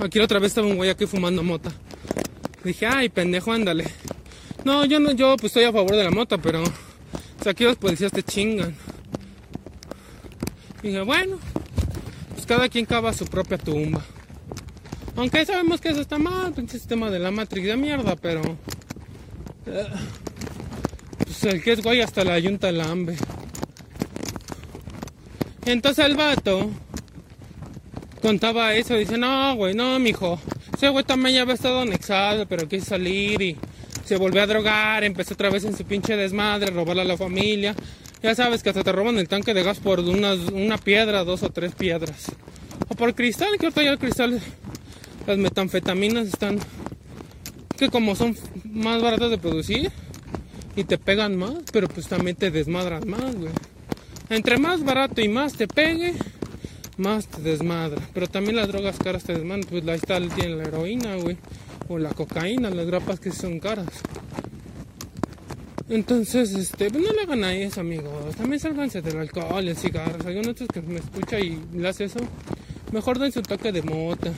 [0.00, 1.70] Aquí otra vez estaba un güey aquí fumando mota.
[2.64, 3.86] Dije, ay, pendejo, ándale.
[4.64, 6.62] No, yo no, yo pues estoy a favor de la mota, pero.
[6.62, 8.74] O sea, aquí los policías te chingan.
[10.82, 11.38] Dije, bueno,
[12.34, 14.02] pues cada quien cava su propia tumba.
[15.16, 18.40] Aunque sabemos que eso está mal, pinche sistema de la Matrix de mierda, pero.
[19.66, 19.86] eh,
[21.44, 23.16] el que es güey hasta la yunta la hambre.
[25.64, 26.70] Entonces el vato
[28.20, 30.40] contaba eso, dice, no, güey, no, mijo.
[30.74, 33.56] Ese güey también ya había estado anexado, pero quiso salir y
[34.04, 37.74] se volvió a drogar, empezó otra vez en su pinche desmadre, robarle a la familia.
[38.22, 41.42] Ya sabes que hasta te roban el tanque de gas por unas, una piedra, dos
[41.42, 42.32] o tres piedras.
[42.88, 44.40] O por cristal, que ahorita ya el cristal,
[45.26, 46.58] las metanfetaminas están,
[47.78, 49.90] que como son más baratas de producir
[50.76, 53.52] y te pegan más, pero pues también te desmadran más, güey.
[54.28, 56.14] Entre más barato y más te pegue,
[56.96, 58.00] más te desmadra.
[58.14, 59.66] Pero también las drogas caras te desmadran.
[59.68, 61.36] Pues ahí está, tiene la heroína, güey.
[61.88, 63.88] O la cocaína, las grapas que son caras.
[65.88, 68.36] Entonces, este, pues no le hagan a eso, amigos.
[68.36, 70.28] También sálganse del alcohol, el cigarro.
[70.28, 72.20] Hay uno que me escucha y le hace eso.
[72.92, 74.32] Mejor dense un toque de mota.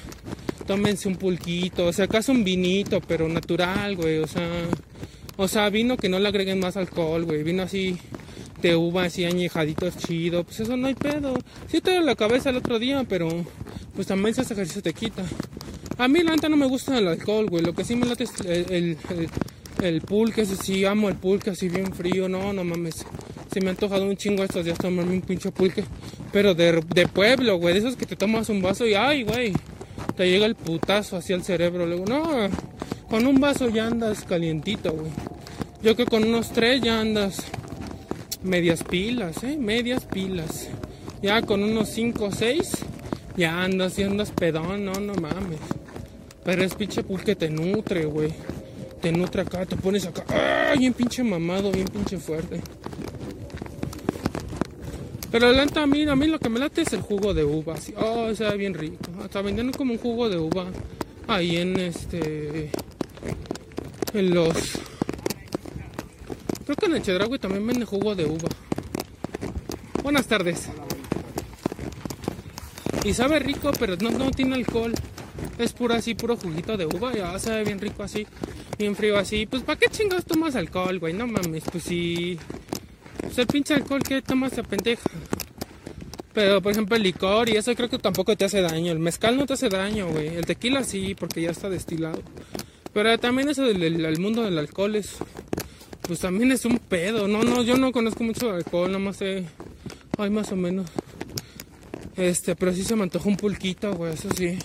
[0.67, 1.89] Tómense un pulquito.
[1.89, 4.21] O sea, acaso un vinito, pero natural, güey.
[4.21, 4.49] O sea,
[5.37, 7.43] o sea, vino que no le agreguen más alcohol, güey.
[7.43, 7.99] Vino así
[8.61, 10.45] de uva, así añejaditos chido.
[10.45, 11.35] Pues eso no hay pedo.
[11.69, 13.29] Sí te la cabeza el otro día, pero
[13.95, 15.25] pues también ese ejercicio te quita.
[15.99, 17.65] A mí la neta no me gusta el alcohol, güey.
[17.65, 19.29] Lo que sí me late es el, el, el,
[19.83, 22.29] el pulque, ese sí amo el pulque así bien frío.
[22.29, 23.05] No, no mames.
[23.53, 25.85] Se me ha antojado un chingo estos días tomarme un pinche pulque.
[26.33, 27.75] Pero de, de pueblo, güey.
[27.75, 29.53] De esos que te tomas un vaso y ay, güey.
[30.17, 31.87] Te llega el putazo hacia el cerebro.
[31.87, 32.49] Luego, no.
[33.09, 35.11] Con un vaso ya andas calientito, güey.
[35.83, 37.43] Yo que con unos tres ya andas
[38.43, 39.57] medias pilas, ¿eh?
[39.59, 40.69] Medias pilas.
[41.23, 42.73] Ya con unos cinco o seis
[43.37, 45.61] ya andas, ya andas pedón, no, no mames.
[46.45, 48.33] Pero es pinche pulque te nutre, güey.
[49.01, 50.25] Te nutre acá, te pones acá.
[50.29, 50.75] ¡Ah!
[50.77, 52.61] Bien pinche mamado, bien pinche fuerte.
[55.33, 57.43] Pero la neta, a mí, a mí lo que me late es el jugo de
[57.43, 57.75] uva.
[57.75, 57.95] Así.
[57.97, 59.11] Oh, o sea, bien rico.
[59.25, 60.67] Hasta vendiendo como un jugo de uva
[61.27, 62.71] ahí en este.
[64.13, 64.79] En los.
[66.67, 68.49] Creo que en el Chedragui también vende jugo de uva.
[70.03, 70.69] Buenas tardes.
[73.03, 74.93] Y sabe rico, pero no, no tiene alcohol.
[75.59, 77.15] Es puro así, puro juguito de uva.
[77.15, 78.27] Ya sabe bien rico así,
[78.79, 79.47] bien frío así.
[79.47, 81.15] Pues, ¿para qué chingados tomas alcohol, güey?
[81.15, 82.39] No mames, pues si.
[83.23, 85.09] Pues el pinche alcohol que tomas se pendeja.
[86.35, 88.93] Pero, por ejemplo, el licor y eso creo que tampoco te hace daño.
[88.93, 90.29] El mezcal no te hace daño, güey.
[90.29, 92.23] El tequila sí, porque ya está destilado.
[92.93, 95.17] Pero también eso del, mundo del alcohol es.
[96.03, 97.29] Pues también es un pedo.
[97.29, 99.45] No, no, yo no conozco mucho alcohol, nomás sé.
[100.19, 100.91] Ay, más o menos.
[102.17, 104.59] Este, pero sí se me antojó un pulquito, güey, eso sí.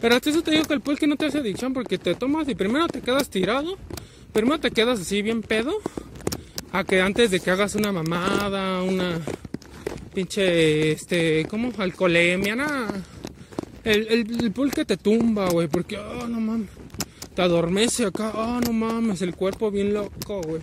[0.00, 2.48] Pero hasta eso te digo que el pulque no te hace adicción porque te tomas
[2.48, 3.76] y primero te quedas tirado.
[4.32, 5.72] Primero te quedas así bien pedo.
[6.76, 9.18] A que antes de que hagas una mamada, una
[10.12, 11.72] pinche, este, ¿cómo?
[11.78, 12.88] Alcoholemia, nada.
[13.82, 16.68] El, el, el pulque te tumba, güey, porque, oh, no mames.
[17.34, 20.60] Te adormece acá, oh, no mames, el cuerpo bien loco, güey.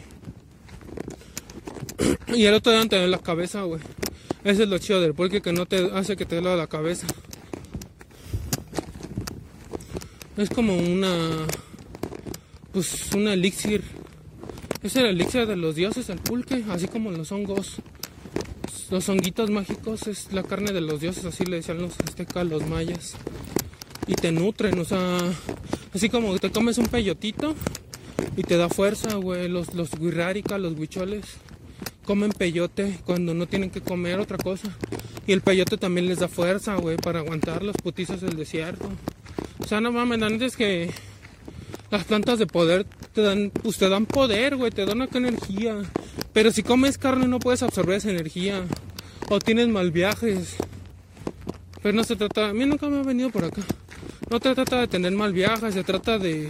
[2.35, 3.81] Y el otro día te da la cabeza, güey.
[4.43, 7.07] Ese es lo chido del pulque que no te hace que te duela la cabeza.
[10.37, 11.47] Es como una.
[12.71, 14.02] Pues un elixir.
[14.83, 17.77] Es el elixir de los dioses, el pulque, así como los hongos.
[18.91, 22.67] Los honguitos mágicos es la carne de los dioses, así le decían los aztecas, los
[22.67, 23.15] mayas.
[24.07, 25.19] Y te nutren, o sea,
[25.93, 27.55] así como te comes un peyotito
[28.35, 29.47] y te da fuerza, güey.
[29.47, 31.25] Los, los los huicholes,
[32.03, 34.67] comen peyote cuando no tienen que comer otra cosa.
[35.25, 38.89] Y el peyote también les da fuerza, güey, para aguantar los putizos del desierto.
[39.59, 40.91] O sea, no mames, la neta es que
[41.93, 45.75] las plantas de poder te dan, pues te dan poder, güey, te dan acá energía.
[46.33, 48.63] Pero si comes carne no puedes absorber esa energía.
[49.29, 50.55] O tienes mal viajes.
[51.83, 53.61] Pero no se trata, a mí nunca me ha venido por acá.
[54.31, 56.49] No te trata de tener mal viajes, se trata de...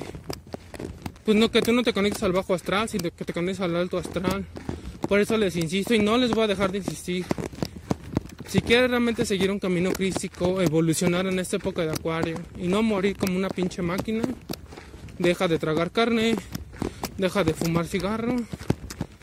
[1.25, 3.75] Pues no, que tú no te conectes al bajo astral, sino que te conectes al
[3.75, 4.45] alto astral.
[5.10, 7.25] Por eso les insisto y no les voy a dejar de insistir.
[8.47, 12.82] Si quieres realmente seguir un camino crístico, evolucionar en esta época de acuario y no
[12.82, 14.23] morir como una pinche máquina,
[15.19, 16.36] deja de tragar carne,
[17.17, 18.36] deja de fumar cigarro,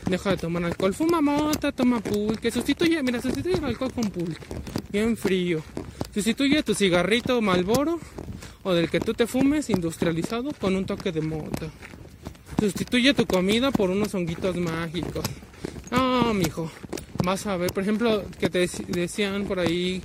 [0.05, 4.45] deja de tomar alcohol, fuma mota, toma pulque, sustituye, mira, sustituye el alcohol con pulque,
[4.91, 5.61] bien frío.
[6.13, 7.99] Sustituye tu cigarrito Malboro
[8.63, 11.67] o del que tú te fumes industrializado con un toque de mota.
[12.59, 15.23] Sustituye tu comida por unos honguitos mágicos.
[15.89, 16.69] No, mijo.
[17.23, 20.01] Vas a ver, por ejemplo, que te dec- decían por ahí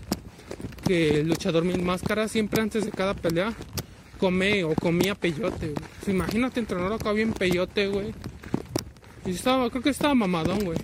[0.87, 3.53] que el luchador mil máscaras siempre antes de cada pelea
[4.19, 5.89] come o comía peyote, güey.
[5.99, 8.15] Pues imagínate entrenar acá bien peyote, güey.
[9.25, 10.79] Y estaba, creo que estaba mamadón, güey.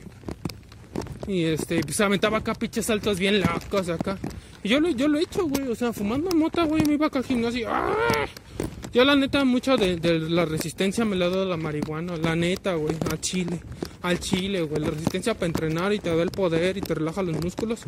[1.27, 4.19] Y este, pues aventaba acá pinches saltos bien locos acá.
[4.63, 5.69] Y yo lo, yo lo he hecho, güey.
[5.69, 7.69] O sea, fumando mota, güey, me iba acá al gimnasio.
[7.71, 8.27] ¡ah!
[8.93, 9.97] Yo la neta, mucho de,
[10.29, 12.17] la resistencia me la dado la marihuana.
[12.19, 13.61] La neta, güey, al chile.
[14.03, 14.83] Al chile, güey.
[14.83, 17.81] La resistencia para entrenar y te da el poder y te relaja los músculos.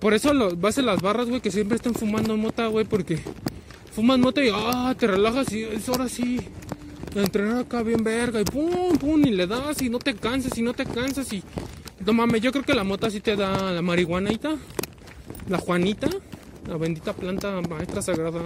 [0.00, 3.20] Por eso lo, vas en las barras, güey, que siempre estén fumando mota, güey, porque
[3.92, 6.40] fumas mota y ah, te relajas y es ahora sí.
[7.14, 10.62] Entrenar acá bien verga y pum, pum, y le das y no te cansas y
[10.62, 11.42] no te cansas y...
[12.04, 14.56] No mames, yo creo que la mota sí te da la marihuanita,
[15.48, 16.08] la juanita,
[16.68, 18.40] la bendita planta maestra sagrada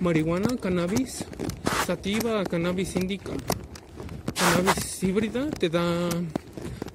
[0.00, 1.24] marihuana, cannabis,
[1.86, 3.32] sativa, cannabis indica,
[4.34, 6.10] cannabis híbrida, te da,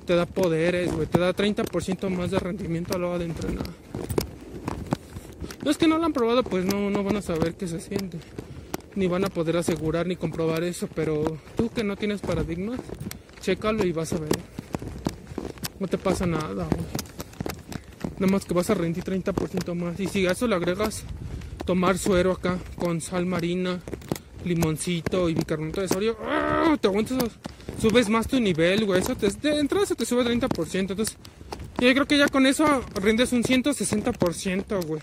[0.05, 3.65] te da poderes, güey, te da 30% más de rendimiento a la hora de entrenar.
[5.63, 8.19] Los que no lo han probado, pues no, no van a saber qué se siente.
[8.95, 10.87] Ni van a poder asegurar ni comprobar eso.
[10.95, 12.79] Pero tú que no tienes paradigmas,
[13.41, 14.29] chécalo y vas a ver.
[15.77, 17.06] No te pasa nada, güey.
[18.19, 19.99] Nada más que vas a rendir 30% más.
[19.99, 21.03] Y si a eso le agregas
[21.65, 23.79] tomar suero acá con sal marina,
[24.43, 26.75] limoncito y bicarbonato de sodio, ¡ah!
[26.79, 27.31] te aguantas,
[27.79, 29.01] subes más tu nivel, güey.
[29.01, 30.79] Eso te, de entrada se te sube 30%.
[30.79, 31.17] Entonces,
[31.79, 35.01] yo creo que ya con eso rindes un 160%, güey.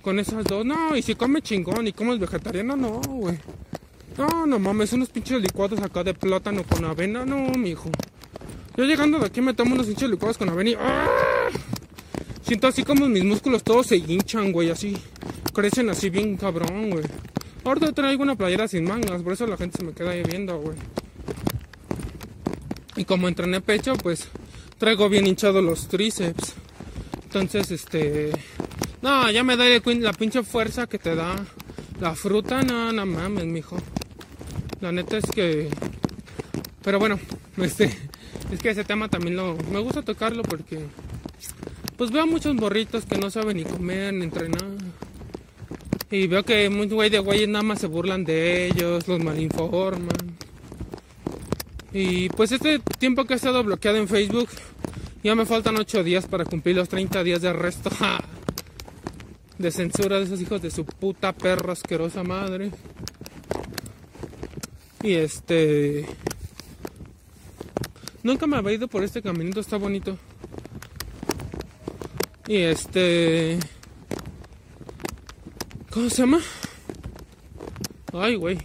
[0.00, 3.38] Con esas dos, no, y si come chingón y comes vegetariano, no, güey.
[4.16, 7.90] No, no mames, unos pinches licuados acá de plátano con avena, no, mijo.
[8.76, 11.48] Yo llegando de aquí me tomo unos pinches licuados con avena y ¡ah!
[12.44, 14.96] Siento así como mis músculos todos se hinchan, güey, así.
[15.54, 17.04] Crecen así bien cabrón, güey.
[17.64, 20.58] Ahorita traigo una playera sin mangas, por eso la gente se me queda ahí viendo,
[20.58, 20.76] güey.
[22.96, 24.28] Y como entrené pecho, pues
[24.76, 26.54] traigo bien hinchados los tríceps.
[27.24, 28.30] Entonces, este...
[29.00, 31.34] No, ya me da la pinche fuerza que te da
[31.98, 32.62] la fruta.
[32.62, 33.78] No, no mames, mijo.
[34.82, 35.70] La neta es que...
[36.82, 37.18] Pero bueno,
[37.56, 37.96] este...
[38.52, 39.56] Es que ese tema también lo...
[39.72, 40.86] Me gusta tocarlo porque...
[41.96, 44.66] Pues veo muchos borritos que no saben ni comer ni entrenar.
[46.10, 50.36] Y veo que muchos güey de güeyes nada más se burlan de ellos, los malinforman.
[51.92, 54.48] Y pues este tiempo que he estado bloqueado en Facebook,
[55.22, 57.90] ya me faltan 8 días para cumplir los 30 días de arresto.
[59.58, 62.72] De censura de esos hijos de su puta perra asquerosa madre.
[65.00, 66.04] Y este...
[68.24, 70.18] Nunca me había ido por este caminito, está bonito.
[72.46, 73.58] Y este...
[75.90, 76.40] ¿Cómo se llama?
[78.12, 78.58] Ay, güey.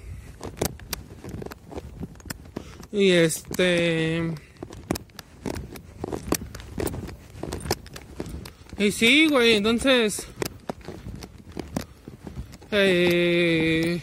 [2.92, 4.34] Y este...
[8.78, 10.28] Y sí, güey, entonces...
[12.72, 14.02] Eh,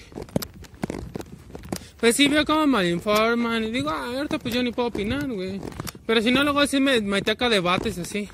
[1.99, 5.29] pues sí veo como mal informan y digo, ah, ahorita pues yo ni puedo opinar,
[5.29, 5.61] güey.
[6.07, 8.29] Pero si no, luego sí me metí acá debates así.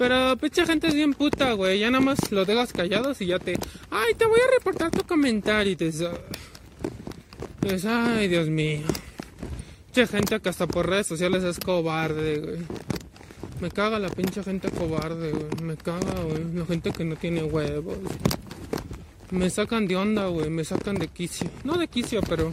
[0.00, 1.78] Pero pinche gente es bien puta, güey.
[1.78, 3.58] Ya nada más lo dejas callados y ya te...
[3.90, 5.92] Ay, te voy a reportar tu comentario y te...
[7.60, 8.80] Pues, ay, Dios mío.
[9.92, 12.58] Pinche gente que hasta por redes sociales es cobarde, güey.
[13.60, 15.62] Me caga la pinche gente cobarde, güey.
[15.62, 16.44] Me caga, güey.
[16.54, 17.98] La gente que no tiene huevos.
[19.30, 20.48] Me sacan de onda, güey.
[20.48, 21.50] Me sacan de quicio.
[21.62, 22.50] No de quicio, pero...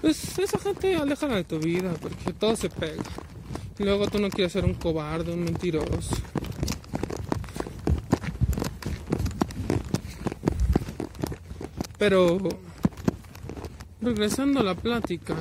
[0.00, 3.04] Pues esa gente aléjala de tu vida, porque todo se pega.
[3.78, 6.16] Luego tú no quieres ser un cobarde, un mentiroso.
[11.98, 12.38] Pero
[14.00, 15.34] regresando a la plática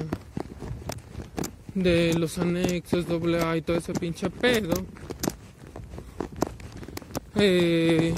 [1.73, 4.73] de los anexos doble y todo ese pinche pedo.
[7.35, 8.15] Eh,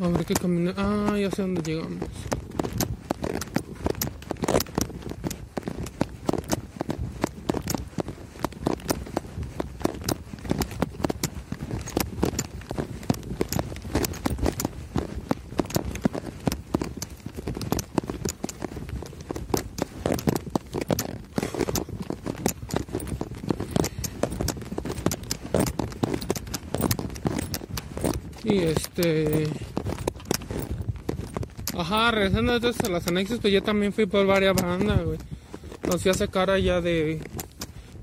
[0.00, 0.72] a ver qué camino.
[0.76, 2.08] Ah, ya sé dónde llegamos.
[28.42, 29.46] Y este.
[32.10, 35.18] Ajá, regresando entonces a las anexos, pues yo también fui por varias bandas, güey.
[35.88, 37.20] Los fui a sacar allá de.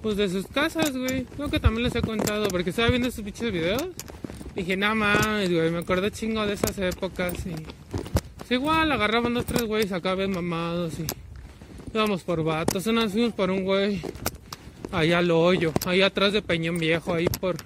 [0.01, 1.25] Pues de sus casas, güey.
[1.25, 3.83] Creo que también les he contado, porque estaba viendo esos pinches videos.
[4.55, 7.51] Dije, nada más, güey, me acordé chingo de esas épocas y.
[8.37, 11.05] Pues igual agarraban dos, tres güeyes acá bien mamados y.
[11.93, 12.87] Íbamos por vatos.
[12.87, 14.01] Una fuimos por un güey.
[14.93, 17.57] Allá al hoyo, ahí atrás de Peñón Viejo, ahí por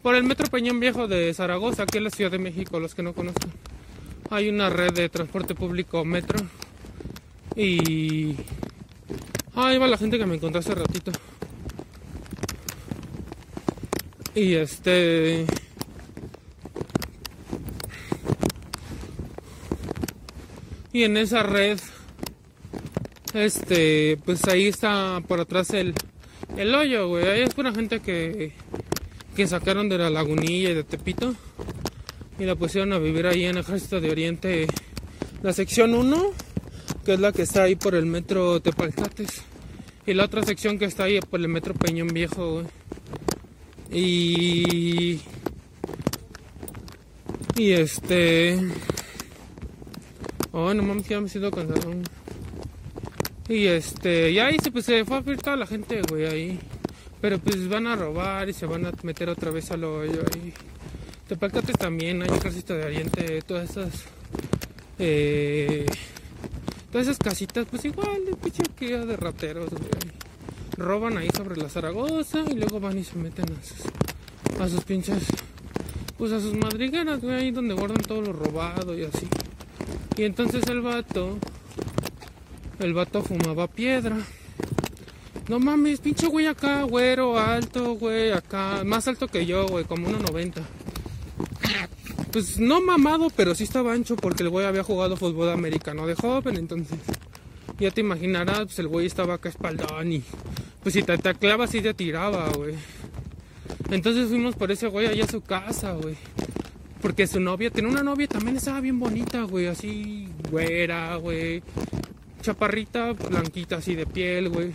[0.00, 3.02] por el Metro Peñón Viejo de Zaragoza, aquí en la Ciudad de México, los que
[3.02, 3.50] no conozcan.
[4.30, 6.38] Hay una red de transporte público metro.
[7.56, 8.36] Y...
[9.54, 11.12] ahí va la gente que me encontré hace ratito.
[14.34, 15.46] Y este...
[20.92, 21.78] Y en esa red,
[23.34, 25.94] este, pues ahí está por atrás el,
[26.56, 27.28] el hoyo, güey.
[27.28, 28.52] Ahí es pura gente que
[29.38, 31.32] que sacaron de la lagunilla y de Tepito
[32.38, 34.66] y la pusieron a vivir ahí en Ejército de Oriente,
[35.42, 36.32] la sección 1,
[37.04, 39.42] que es la que está ahí por el metro Tepalcates,
[40.06, 42.62] y la otra sección que está ahí por el metro Peñón Viejo,
[43.90, 45.20] Y.
[47.56, 48.58] Y este.
[50.52, 51.92] Oh, no mames, ya me siento cansado.
[53.48, 56.60] Y este, y ahí se, pues, se fue a ver toda la gente, güey, ahí.
[57.20, 60.22] Pero pues van a robar y se van a meter otra vez al hoyo.
[60.36, 60.52] Y
[61.28, 64.04] Tepalcates también, hay ejército de Oriente, todas esas.
[64.98, 65.84] Eh,
[66.90, 69.68] todas esas casitas, pues igual, de pinche que de rateros,
[70.78, 74.84] Roban ahí sobre la Zaragoza y luego van y se meten a sus, a sus
[74.84, 75.24] pinches.
[76.16, 79.28] Pues a sus madrigueras, güey, ahí donde guardan todo lo robado y así.
[80.16, 81.36] Y entonces el vato.
[82.78, 84.16] El vato fumaba piedra.
[85.48, 90.08] No mames, pinche güey acá, güero, alto, güey, acá, más alto que yo, güey, como
[90.08, 90.62] 1.90.
[92.38, 96.14] Pues no mamado, pero sí estaba ancho porque el güey había jugado fútbol americano de
[96.14, 96.96] joven, entonces.
[97.80, 100.22] Ya te imaginarás, pues el güey estaba acá espaldón y.
[100.80, 102.76] Pues si te tacleaba, sí te tiraba, güey.
[103.90, 106.14] Entonces fuimos por ese güey allá a su casa, güey.
[107.02, 111.60] Porque su novia, tenía una novia también estaba bien bonita, güey, así güera, güey.
[112.42, 114.70] Chaparrita, blanquita, así de piel, güey.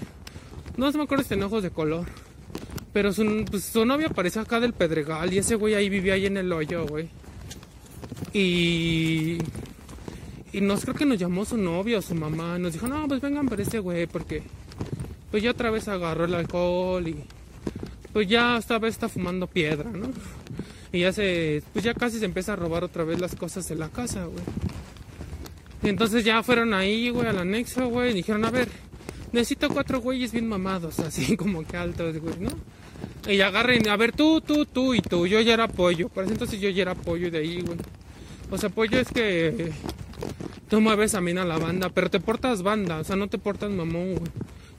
[0.75, 2.07] No se me acuerdo si ojos de color.
[2.91, 6.35] Pero su, pues, novia parecía acá del Pedregal y ese güey ahí vivía ahí en
[6.35, 7.22] el hoyo, güey.
[8.33, 9.37] Y...
[10.51, 12.59] Y nos creo que nos llamó su novia o su mamá.
[12.59, 14.43] Nos dijo, no, pues vengan por ese güey porque...
[15.31, 17.23] Pues ya otra vez agarró el alcohol y...
[18.11, 20.09] Pues ya esta vez está fumando piedra, ¿no?
[20.91, 21.63] Y ya se...
[21.73, 24.43] Pues ya casi se empieza a robar otra vez las cosas de la casa, güey.
[25.83, 28.11] Y entonces ya fueron ahí, güey, al anexo, güey.
[28.11, 28.69] Y dijeron, a ver,
[29.31, 32.51] necesito cuatro güeyes bien mamados, así como que altos, güey, ¿no?
[33.27, 35.27] Y agarren, a ver, tú, tú, tú y tú.
[35.27, 36.09] Yo ya era pollo.
[36.09, 37.77] Por eso entonces yo ya era pollo de ahí, güey.
[38.51, 39.71] O sea, pollo es que
[40.69, 43.37] tú mueves a mí a la banda, pero te portas banda, o sea, no te
[43.37, 44.31] portas mamón, güey.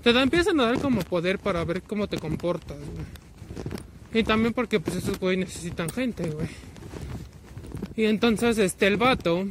[0.03, 4.21] Te da, empiezan a dar como poder para ver cómo te comportas, güey.
[4.21, 6.47] Y también porque pues esos güey necesitan gente, güey.
[7.97, 9.47] Y entonces este el vato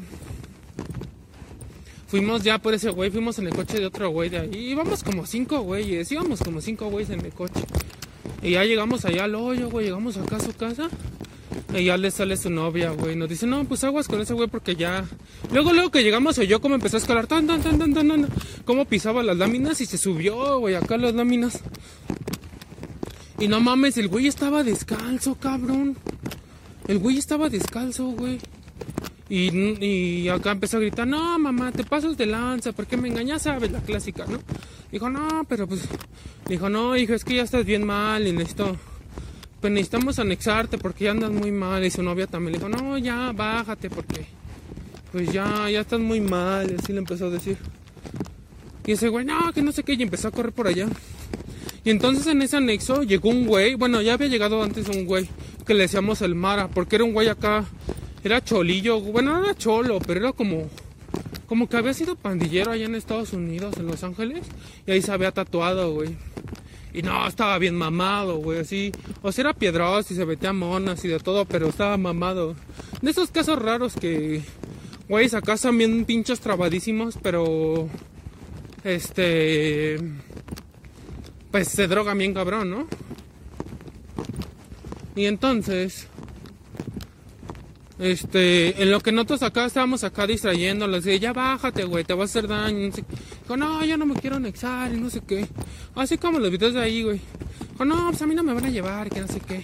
[2.07, 4.55] fuimos ya por ese güey, fuimos en el coche de otro güey de ahí.
[4.55, 7.65] Íbamos como cinco güeyes, íbamos como cinco güeyes en el coche.
[8.41, 10.89] Y ya llegamos allá al hoyo, güey, llegamos acá a su casa.
[11.73, 13.15] Y ya le sale su novia, güey.
[13.15, 15.05] Nos dice, no, pues aguas con ese güey porque ya.
[15.51, 18.27] Luego, luego que llegamos, yo como empezó a escalar, tan, tan, tan, tan, tan,
[18.65, 21.61] cómo pisaba las láminas y se subió, güey, acá las láminas.
[23.39, 25.97] Y no mames, el güey estaba descalzo, cabrón.
[26.87, 28.39] El güey estaba descalzo, güey.
[29.29, 33.71] Y, acá empezó a gritar, no, mamá, te pasas de lanza, porque me engañas, sabes,
[33.71, 34.37] la clásica, ¿no?
[34.91, 35.81] Dijo, no, pero pues,
[36.47, 38.77] dijo, no, hijo, es que ya estás bien mal y necesito,
[39.63, 41.85] pues necesitamos anexarte porque ya andas muy mal.
[41.85, 44.25] Y su novia también le dijo, no, ya, bájate porque,
[45.09, 46.69] pues ya, ya estás muy mal.
[46.69, 47.55] Y así le empezó a decir.
[48.85, 50.87] Y ese güey, no, que no sé qué, y empezó a correr por allá.
[51.85, 55.29] Y entonces en ese anexo llegó un güey, bueno, ya había llegado antes un güey
[55.65, 57.63] que le decíamos el Mara, porque era un güey acá,
[58.21, 60.69] era cholillo, bueno, no era cholo, pero era como
[61.47, 64.45] como que había sido pandillero allá en Estados Unidos, en Los Ángeles,
[64.85, 66.17] y ahí se había tatuado, güey.
[66.93, 68.91] Y no, estaba bien mamado, güey, así.
[69.23, 72.55] O sea, era piedroso y se metía monas y de todo, pero estaba mamado.
[73.01, 74.43] De esos casos raros que,
[75.09, 77.89] güey, acá son bien pinchos trabadísimos, pero.
[78.83, 79.97] Este.
[81.49, 82.87] Pues se droga bien cabrón, ¿no?
[85.15, 86.07] Y entonces.
[88.03, 92.23] Este, en lo que nosotros acá estábamos acá distrayéndolos, y ya bájate, güey, te va
[92.23, 92.89] a hacer daño.
[92.89, 95.47] No Dijo, no, yo no me quiero anexar y no sé qué.
[95.95, 97.21] Así como los videos de ahí, güey.
[97.71, 99.63] Dijo, no, pues a mí no me van a llevar, que no sé qué.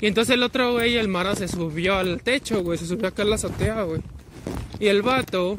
[0.00, 3.24] Y entonces el otro güey, el Mara, se subió al techo, güey, se subió acá
[3.24, 4.00] a la azotea, güey.
[4.80, 5.58] Y el vato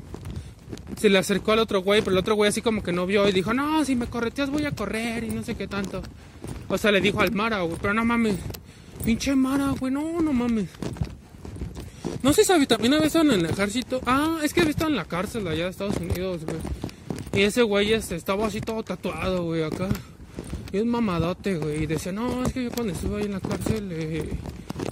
[0.97, 3.29] se le acercó al otro güey, pero el otro güey así como que no vio
[3.29, 6.01] y dijo, no, si me correteas voy a correr y no sé qué tanto.
[6.67, 8.37] O sea, le dijo al Mara, güey, pero no mames,
[9.05, 10.69] pinche Mara, güey, no, no mames.
[12.23, 14.01] No sé si también había estado en el ejército.
[14.05, 16.57] Ah, es que había estado en la cárcel allá de Estados Unidos, güey.
[17.33, 19.87] Y ese güey este, estaba así todo tatuado, güey, acá.
[20.73, 21.83] Y un mamadote, güey.
[21.83, 24.29] Y decía, no, es que yo cuando estuve ahí en la cárcel, eh,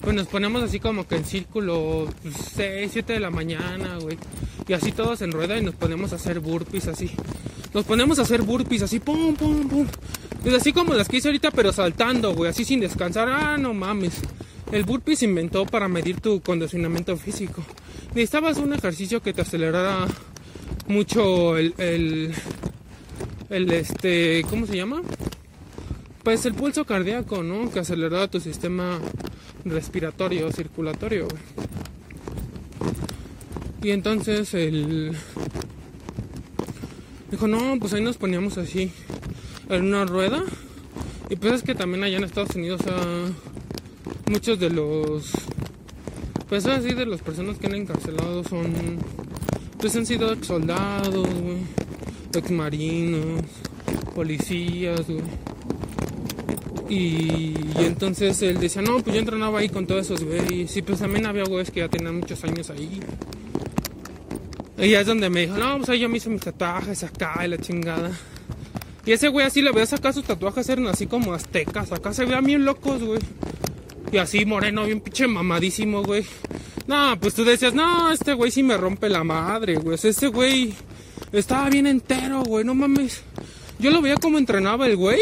[0.01, 4.17] pues nos ponemos así como que en círculo, 6, pues, 7 de la mañana, güey.
[4.67, 7.11] Y así todos en rueda y nos ponemos a hacer burpees así.
[7.73, 9.87] Nos ponemos a hacer burpees así, pum, pum, pum.
[10.45, 13.27] Es así como las que hice ahorita, pero saltando, güey, así sin descansar.
[13.27, 14.21] Ah, no mames.
[14.71, 17.63] El burpee se inventó para medir tu condicionamiento físico.
[18.09, 20.07] Necesitabas un ejercicio que te acelerara
[20.87, 25.01] mucho el, el, este, ¿cómo se llama?
[26.23, 27.71] Pues el pulso cardíaco, ¿no?
[27.71, 28.99] Que acelerara tu sistema
[29.63, 31.27] respiratorio, circulatorio.
[33.83, 35.15] Y entonces el
[37.29, 38.91] dijo, no, pues ahí nos poníamos así
[39.69, 40.43] en una rueda.
[41.29, 42.81] Y pues es que también allá en Estados Unidos
[44.27, 45.31] muchos de los
[46.49, 48.73] pues así de las personas que han encarcelado son
[49.79, 51.27] pues han sido ex soldados
[52.33, 53.41] ex marinos
[54.13, 55.01] policías
[56.87, 60.99] y, entonces él decía no pues yo entrenaba ahí con todos esos güeyes y pues
[60.99, 62.99] también había güeyes que ya tenían muchos años ahí.
[64.77, 67.47] Y es donde me dijo no pues ahí yo me hice mis tatuajes acá y
[67.47, 68.11] la chingada
[69.05, 71.91] y ese güey así le veía acá sus tatuajes eran así como aztecas.
[71.91, 73.19] Acá se veían bien locos güey
[74.15, 76.25] y así moreno, bien pinche mamadísimo, güey.
[76.87, 79.97] No, pues tú decías, no, este güey sí me rompe la madre, güey.
[80.01, 80.73] Este güey
[81.33, 83.23] estaba bien entero, güey, no mames.
[83.77, 85.19] Yo lo veía como entrenaba el güey.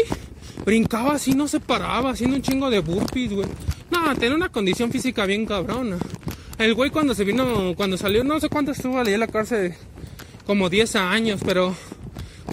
[0.64, 3.48] Brincaba así, no se paraba, haciendo un chingo de burpees, güey.
[3.90, 5.98] No, tenía una condición física bien cabrona.
[6.58, 9.74] El güey cuando se vino, cuando salió, no sé cuánto estuvo allí en la cárcel,
[10.46, 11.74] como 10 años, pero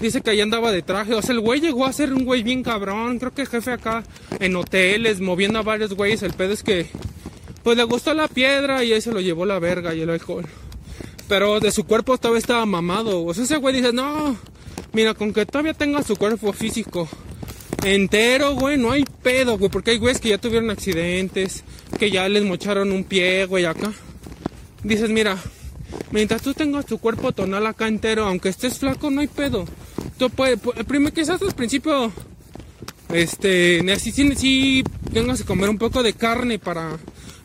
[0.02, 1.14] Dice que ahí andaba de traje.
[1.14, 3.20] O sea, el güey llegó a ser un güey bien cabrón.
[3.20, 4.02] Creo que jefe acá
[4.40, 6.24] en hoteles, moviendo a varios güeyes.
[6.24, 6.88] El pedo es que,
[7.62, 10.44] pues le gustó la piedra y ahí se lo llevó la verga y el alcohol.
[11.28, 13.24] Pero de su cuerpo todavía estaba mamado.
[13.24, 14.36] O sea, ese güey dice, no,
[14.92, 17.08] mira, con que todavía tenga su cuerpo físico
[17.84, 19.70] entero, güey, no hay pedo, güey.
[19.70, 21.62] Porque hay güeyes que ya tuvieron accidentes,
[21.96, 23.92] que ya les mocharon un pie, güey, acá.
[24.82, 25.38] Dices, mira,
[26.10, 29.64] mientras tú tengas tu cuerpo tonal acá entero, aunque estés flaco, no hay pedo.
[30.18, 32.12] Tú puedes, primero quizás al principio,
[33.12, 36.98] este, necesitas sí tengas que comer un poco de carne para,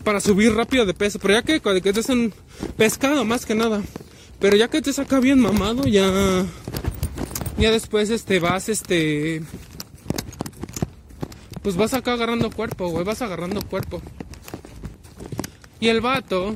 [0.03, 1.19] para subir rápido de peso.
[1.19, 2.33] Pero ya que, que estés en
[2.77, 3.81] pescado, más que nada.
[4.39, 6.45] Pero ya que te saca bien mamado, ya,
[7.57, 9.41] ya después, este, vas, este,
[11.63, 14.01] pues vas acá agarrando cuerpo, güey, vas agarrando cuerpo.
[15.79, 16.55] Y el vato,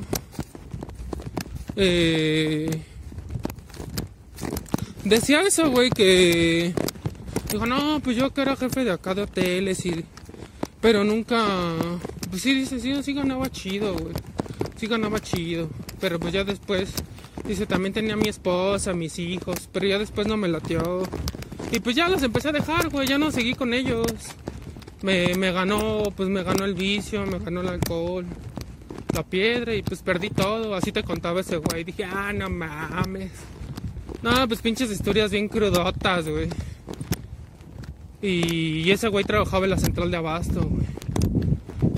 [1.76, 2.82] eh,
[5.04, 6.74] decía eso, güey, que
[7.50, 10.04] dijo, no, pues yo que era jefe de acá de hoteles y...
[10.80, 11.46] Pero nunca...
[12.30, 14.14] Pues sí, dice, sí, sí ganaba chido, güey.
[14.76, 15.68] Sí ganaba chido.
[16.00, 16.92] Pero pues ya después...
[17.46, 19.68] Dice, también tenía mi esposa, mis hijos.
[19.72, 21.04] Pero ya después no me latió.
[21.70, 23.06] Y pues ya los empecé a dejar, güey.
[23.06, 24.06] Ya no seguí con ellos.
[25.02, 28.26] Me, me ganó, pues me ganó el vicio, me ganó el alcohol
[29.12, 30.74] la piedra y pues perdí todo.
[30.74, 31.84] Así te contaba ese güey.
[31.84, 33.32] Dije, ah, no mames.
[34.22, 36.48] No, pues pinches historias bien crudotas, güey.
[38.22, 40.86] Y, ese güey trabajaba en la central de abasto, güey.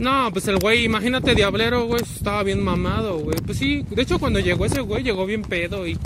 [0.01, 3.37] No, pues el güey, imagínate, diablero, güey, estaba bien mamado, güey.
[3.45, 5.99] Pues sí, de hecho cuando llegó ese güey, llegó bien pedo y,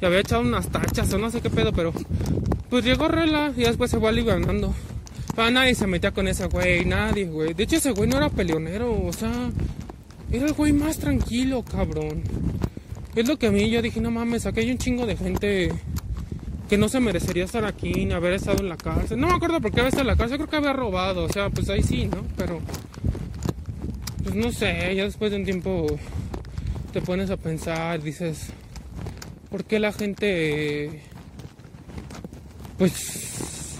[0.00, 1.92] y había echado unas tachas o no sé qué pedo, pero
[2.70, 4.74] pues llegó rela y después se fue aliviando.
[5.36, 7.54] Pero nadie se metía con ese güey, nadie, güey.
[7.54, 9.50] De hecho ese güey no era peleonero, o sea,
[10.30, 12.22] era el güey más tranquilo, cabrón.
[13.14, 15.72] Es lo que a mí yo dije, no mames, aquí hay un chingo de gente
[16.68, 19.18] que no se merecería estar aquí ni haber estado en la cárcel.
[19.18, 21.28] No me acuerdo por qué había estado en la cárcel, creo que había robado, o
[21.28, 22.24] sea, pues ahí sí, ¿no?
[22.36, 22.60] Pero,
[24.22, 25.86] pues no sé, ya después de un tiempo
[26.92, 28.50] te pones a pensar, dices,
[29.50, 31.02] ¿por qué la gente,
[32.76, 33.78] pues,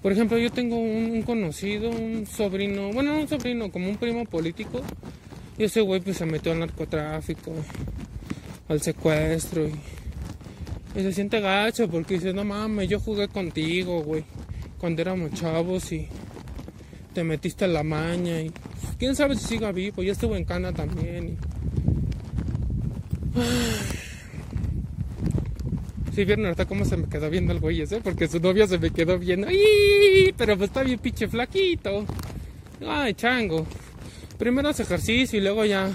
[0.00, 3.96] por ejemplo, yo tengo un, un conocido, un sobrino, bueno, no un sobrino, como un
[3.96, 4.82] primo político,
[5.56, 7.52] y ese güey pues se metió al narcotráfico,
[8.68, 9.74] al secuestro y,
[10.94, 14.24] se siente gacho porque dice, no mames, yo jugué contigo, güey,
[14.78, 16.06] cuando éramos chavos y
[17.12, 20.44] te metiste a la maña y pues, quién sabe si siga vivo, ya estuvo en
[20.44, 21.36] cana también.
[26.10, 28.68] Si sí, vieron ahorita cómo se me quedó viendo el güey ese, porque su novia
[28.68, 30.32] se me quedó viendo, ¡Ay!
[30.36, 32.04] pero pues está bien pinche flaquito.
[32.86, 33.66] Ay, chango
[34.44, 35.90] primero es ejercicio y luego ya,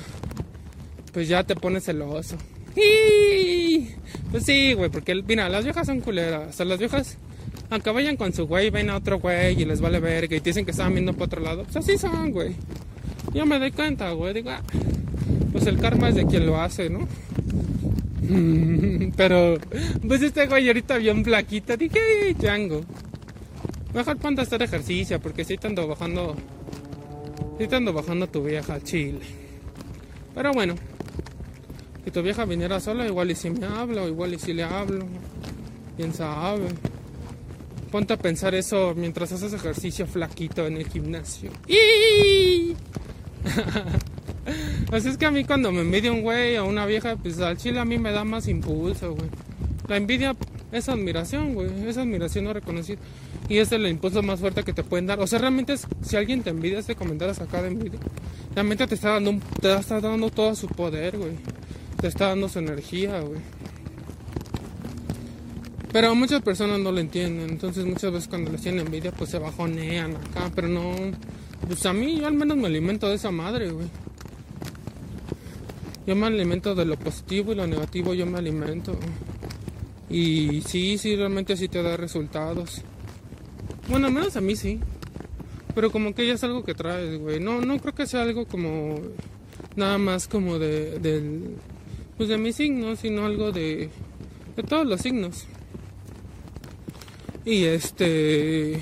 [1.13, 2.35] pues ya te pones celoso.
[2.75, 3.89] Y
[4.31, 6.59] pues sí, güey, porque mira, las viejas son culeras.
[6.59, 7.19] O las viejas,
[7.69, 10.65] aunque vayan con su güey, ven a otro güey y les vale verga y dicen
[10.65, 11.63] que estaban viendo para otro lado.
[11.65, 12.55] Pues así son, güey.
[13.35, 14.33] Yo me doy cuenta, güey.
[14.33, 14.63] Digo, ah,
[15.51, 17.07] pues el karma es de quien lo hace, ¿no?
[19.15, 19.59] Pero,
[20.07, 21.77] pues este güey ahorita bien flaquito.
[21.77, 22.81] Dije, chango.
[23.93, 26.35] Mejor ponte a hacer ejercicio porque te ando bajando
[27.59, 29.19] si te ando bajando tu vieja al chile.
[30.33, 30.75] Pero bueno,
[32.05, 34.63] si tu vieja viniera sola, igual y si me habla, o igual y si le
[34.63, 35.05] hablo.
[35.97, 36.69] Quién sabe.
[37.91, 41.51] Ponte a pensar eso mientras haces ejercicio flaquito en el gimnasio.
[41.67, 42.75] ¡Y!
[44.89, 47.57] pues es que a mí cuando me envidia un güey o una vieja, pues al
[47.57, 49.29] chile a mí me da más impulso, güey.
[49.89, 50.35] La envidia
[50.71, 51.67] es admiración, güey.
[51.87, 52.99] Es admiración no reconocida.
[53.49, 55.19] Y es el impulso más fuerte que te pueden dar.
[55.19, 57.99] O sea, realmente si alguien te envidia, este comentario acá de envidia,
[58.53, 61.31] realmente te está dando, te está dando todo su poder, güey.
[61.99, 63.41] Te está dando su energía, güey.
[65.91, 67.49] Pero muchas personas no lo entienden.
[67.49, 70.51] Entonces muchas veces cuando les tienen envidia, pues se bajonean acá.
[70.53, 70.93] Pero no...
[71.65, 73.87] Pues a mí yo al menos me alimento de esa madre, güey.
[76.05, 78.97] Yo me alimento de lo positivo y lo negativo, yo me alimento.
[80.09, 82.81] Y sí, sí, realmente sí te da resultados.
[83.87, 84.79] Bueno, al menos a mí sí.
[85.75, 87.39] Pero como que ya es algo que traes, güey.
[87.39, 88.99] No, no creo que sea algo como...
[89.75, 90.99] Nada más como de...
[90.99, 91.55] Del,
[92.17, 93.89] pues de mi signo, sino algo de...
[94.55, 95.45] De todos los signos.
[97.45, 98.79] Y este...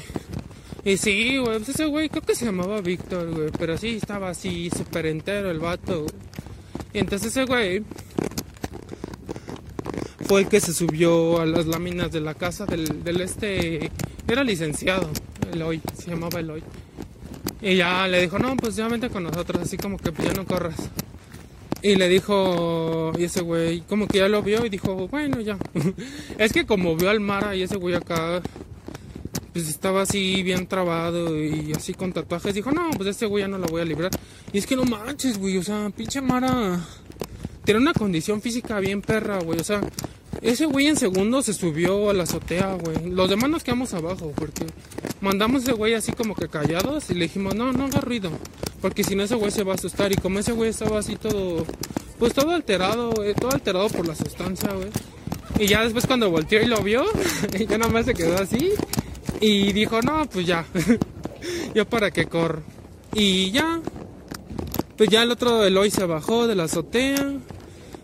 [0.86, 3.52] Y sí, güey, pues ese güey creo que se llamaba Víctor, güey.
[3.60, 6.06] Pero sí, estaba así, súper entero el vato.
[6.94, 7.84] Y entonces ese güey
[10.28, 13.90] fue el que se subió a las láminas de la casa del, del este
[14.28, 15.10] era licenciado,
[15.54, 16.62] Eloy, se llamaba Eloy.
[17.62, 20.34] Y ya le dijo, no, pues ya vente con nosotros, así como que pues ya
[20.34, 20.76] no corras.
[21.82, 25.58] Y le dijo, y ese güey, como que ya lo vio y dijo, bueno, ya.
[26.38, 28.42] es que como vio al Mara y ese güey acá,
[29.54, 33.48] pues estaba así bien trabado y así con tatuajes, dijo, no, pues este güey ya
[33.48, 34.12] no lo voy a librar.
[34.52, 36.86] Y es que no manches, güey, o sea, pinche Mara
[37.68, 39.82] tiene una condición física bien perra, güey, o sea,
[40.42, 43.10] ese güey en segundo se subió a la azotea, güey.
[43.10, 44.66] Los demás nos quedamos abajo porque
[45.20, 48.32] mandamos ese güey así como que callados y le dijimos, no, no haga ruido.
[48.80, 50.14] Porque si no ese güey se va a asustar.
[50.14, 51.66] Y como ese güey estaba así todo,
[52.18, 54.88] pues todo alterado, güey, todo alterado por la sustancia, güey.
[55.60, 57.04] Y ya después cuando volteó y lo vio,
[57.68, 58.72] ya nada más se quedó así.
[59.42, 60.66] Y dijo, no, pues ya.
[61.76, 62.64] yo para qué corro.
[63.14, 63.82] Y ya.
[64.96, 67.34] Pues ya el otro Eloy se bajó de la azotea.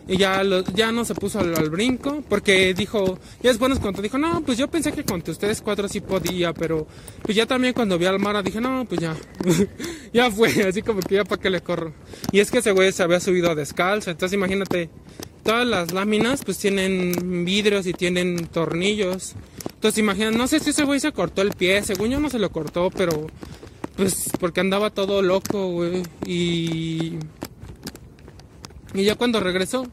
[0.06, 0.42] Y ya,
[0.74, 4.58] ya no se puso al, brinco, porque dijo, ya es bueno cuando dijo, no, pues
[4.58, 6.86] yo pensé que con ustedes cuatro sí podía, pero
[7.22, 9.16] pues ya también cuando vi al Mara dije, no, pues ya,
[10.12, 11.94] ya fue, así como que ya para qué le corro.
[12.32, 14.90] Y es que ese güey se había subido descalzo, entonces imagínate,
[15.42, 19.34] todas las láminas pues tienen vidrios y tienen tornillos.
[19.74, 22.38] Entonces imagínate, no sé si ese güey se cortó el pie, según yo no se
[22.38, 23.26] lo cortó, pero
[23.96, 27.18] pues porque andaba todo loco, güey, y
[28.94, 29.86] y ya cuando regresó,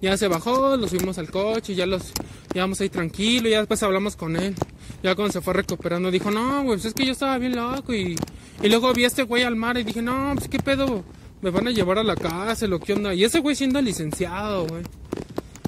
[0.00, 2.12] ya se bajó, lo subimos al coche, ya los
[2.54, 4.54] llevamos ahí tranquilo, ya después hablamos con él.
[5.02, 7.94] Ya cuando se fue recuperando dijo, no, güey, pues es que yo estaba bien loco
[7.94, 8.16] y,
[8.62, 11.04] y luego vi a este güey al mar y dije, no, pues qué pedo,
[11.42, 13.14] me van a llevar a la cárcel o qué onda.
[13.14, 14.82] Y ese güey siendo licenciado, güey.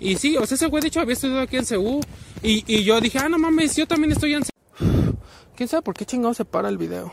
[0.00, 2.00] Y sí, o sea, ese güey de hecho había estudiado aquí en CU
[2.42, 4.42] y, y yo dije, ah, no mames, yo también estoy en
[5.56, 7.12] ¿Quién sabe por qué chingado se para el video?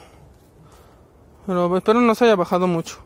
[1.46, 3.00] Pero espero no se haya bajado mucho.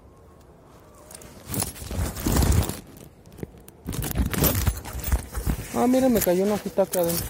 [5.76, 7.26] Ah, miren, me cayó una hojita acá adentro.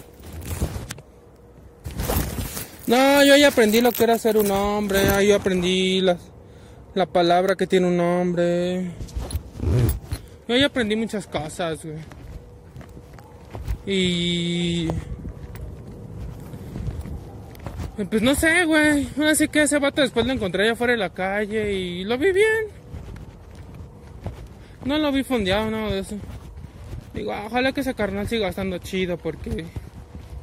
[2.86, 5.08] No, yo ya aprendí lo que era ser un hombre.
[5.08, 6.18] Ahí yo aprendí la,
[6.94, 8.90] la palabra que tiene un hombre.
[10.46, 11.96] Yo ya aprendí muchas cosas, güey.
[13.86, 14.88] Y...
[18.10, 19.08] Pues no sé, güey.
[19.26, 22.32] Así que ese vato después lo encontré allá afuera de la calle y lo vi
[22.32, 22.66] bien.
[24.84, 26.16] No lo vi fondeado, nada de eso.
[27.14, 29.64] Digo, ojalá que ese carnal siga estando chido porque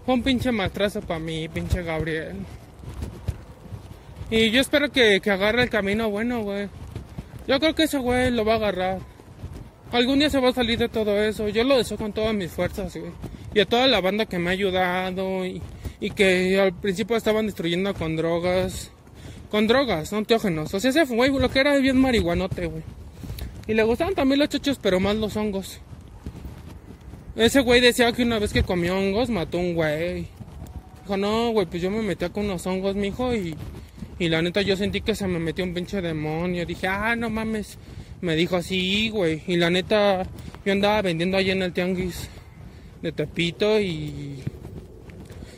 [0.05, 2.38] fue un pinche matrazo para mí, pinche Gabriel.
[4.30, 6.69] Y yo espero que, que agarre el camino bueno, güey.
[7.47, 8.99] Yo creo que ese güey lo va a agarrar.
[9.91, 11.49] Algún día se va a salir de todo eso.
[11.49, 13.11] Yo lo deseo con todas mis fuerzas, güey.
[13.53, 15.61] Y a toda la banda que me ha ayudado y,
[15.99, 18.91] y que al principio estaban destruyendo con drogas.
[19.49, 20.74] Con drogas, no teógenos.
[20.74, 22.84] O sea, ese güey lo que era bien marihuanote, güey.
[23.67, 25.82] Y le gustaban también los chochos, pero más los hongos.
[27.36, 30.27] Ese güey decía que una vez que comió hongos mató un güey.
[31.01, 33.55] Dijo, no, güey, pues yo me metía con unos hongos, mijo, y,
[34.19, 36.65] y la neta yo sentí que se me metió un pinche demonio.
[36.65, 37.77] Dije, ah, no mames.
[38.19, 39.41] Me dijo así, güey.
[39.47, 40.27] Y la neta,
[40.65, 42.29] yo andaba vendiendo allí en el tianguis
[43.01, 44.43] de Tepito y.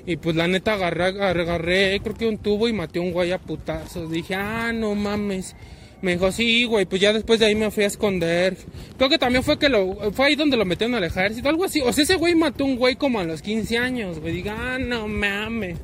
[0.05, 3.32] Y pues la neta agarré, agarré, creo que un tubo y maté a un güey
[3.32, 4.11] a putazos.
[4.11, 5.55] Dije, ah, no mames.
[6.04, 8.58] Me dijo, sí, güey, pues ya después de ahí me fui a esconder.
[8.97, 11.80] Creo que también fue que lo, fue ahí donde lo metieron al ejército, algo así.
[11.80, 14.34] O sea, ese güey mató un güey como a los 15 años, güey.
[14.34, 15.80] Diga, ah, no mames.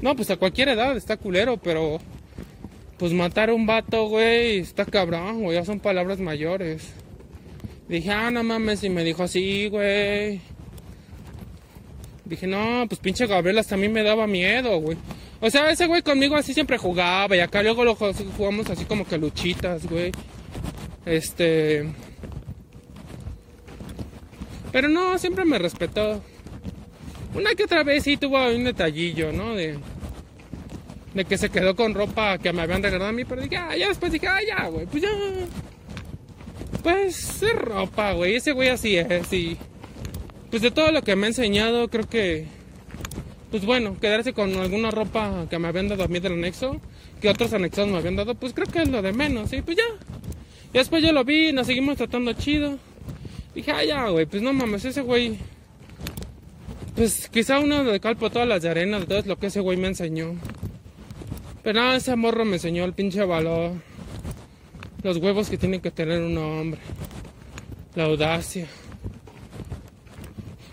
[0.00, 1.98] No, pues a cualquier edad está culero, pero
[2.98, 6.92] pues matar a un vato, güey, está cabrón, güey, ya son palabras mayores.
[7.88, 10.40] Dije, ah, no mames, y me dijo así, güey.
[12.24, 14.96] Dije, no, pues pinche Gabriel hasta a mí me daba miedo, güey.
[15.44, 19.06] O sea, ese güey conmigo así siempre jugaba y acá luego lo jugamos así como
[19.06, 20.10] que luchitas, güey.
[21.04, 21.86] Este...
[24.72, 26.22] Pero no, siempre me respetó.
[27.34, 29.54] Una que otra vez sí tuvo un detallillo, ¿no?
[29.54, 29.76] De,
[31.12, 33.76] de que se quedó con ropa que me habían regalado a mí, pero dije, ah,
[33.76, 35.10] ya después dije, ah, ya, güey, pues ya.
[36.82, 39.58] Pues es ropa, güey, ese güey así es, y
[40.48, 42.46] pues de todo lo que me ha enseñado, creo que
[43.54, 46.80] pues bueno, quedarse con alguna ropa que me habían dado a mí del anexo,
[47.20, 49.76] que otros anexados me habían dado, pues creo que es lo de menos, y pues
[49.76, 49.84] ya.
[50.72, 52.78] Y después yo lo vi, nos seguimos tratando chido.
[53.54, 55.38] Dije, ah, ya, güey, pues no mames, ese güey.
[56.96, 59.86] Pues quizá uno de calpo todas las de de todo lo que ese güey me
[59.86, 60.34] enseñó.
[61.62, 63.70] Pero nada, ese morro me enseñó el pinche valor.
[65.04, 66.80] Los huevos que tiene que tener un hombre.
[67.94, 68.66] La audacia.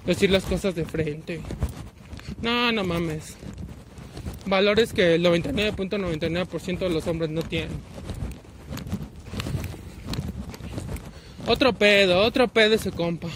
[0.03, 1.41] Decir las cosas de frente.
[2.41, 3.35] No, no mames.
[4.45, 7.69] Valores que el 99.99% de los hombres no tienen.
[11.47, 13.27] Otro pedo, otro pedo ese compa.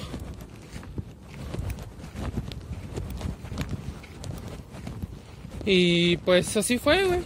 [5.65, 7.19] Y pues así fue, güey.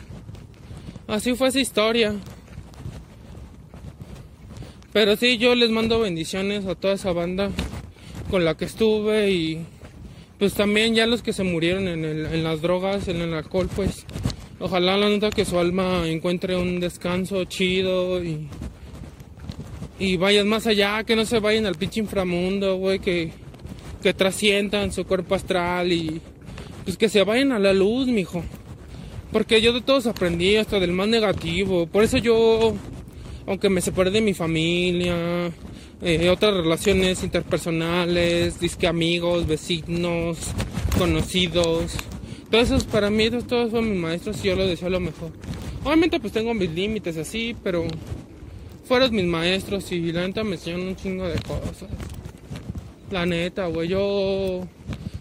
[1.07, 2.15] Así fue esa historia.
[4.93, 7.51] Pero sí, yo les mando bendiciones a toda esa banda
[8.29, 9.65] con la que estuve y
[10.39, 14.05] pues también ya los que se murieron en, el, las drogas, en el alcohol, pues
[14.59, 18.47] ojalá la nota que su alma encuentre un descanso chido y,
[19.99, 23.31] y vayan más allá, que no se vayan al pinche inframundo, güey, que,
[24.01, 26.21] que trasciendan su cuerpo astral y
[26.85, 28.43] pues que se vayan a la luz, mijo.
[29.31, 31.85] Porque yo de todos aprendí, hasta del más negativo.
[31.85, 32.73] Por eso yo,
[33.45, 35.51] aunque me separé de mi familia,
[36.01, 40.37] eh, otras relaciones interpersonales, disque amigos, vecinos,
[40.97, 41.93] conocidos.
[42.49, 45.31] Todos esos para mí, todos son mis maestros y yo lo deseo lo mejor.
[45.83, 47.85] Obviamente pues tengo mis límites así, pero
[48.85, 51.89] fueron mis maestros y la neta me enseñaron un chingo de cosas.
[53.11, 54.67] La neta, güey, yo...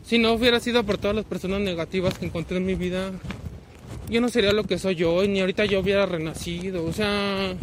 [0.05, 3.13] Si no hubiera sido por todas las personas negativas que encontré en mi vida,
[4.09, 6.87] yo no sería lo que soy hoy, ni ahorita yo hubiera renacido.
[6.87, 7.55] O sea,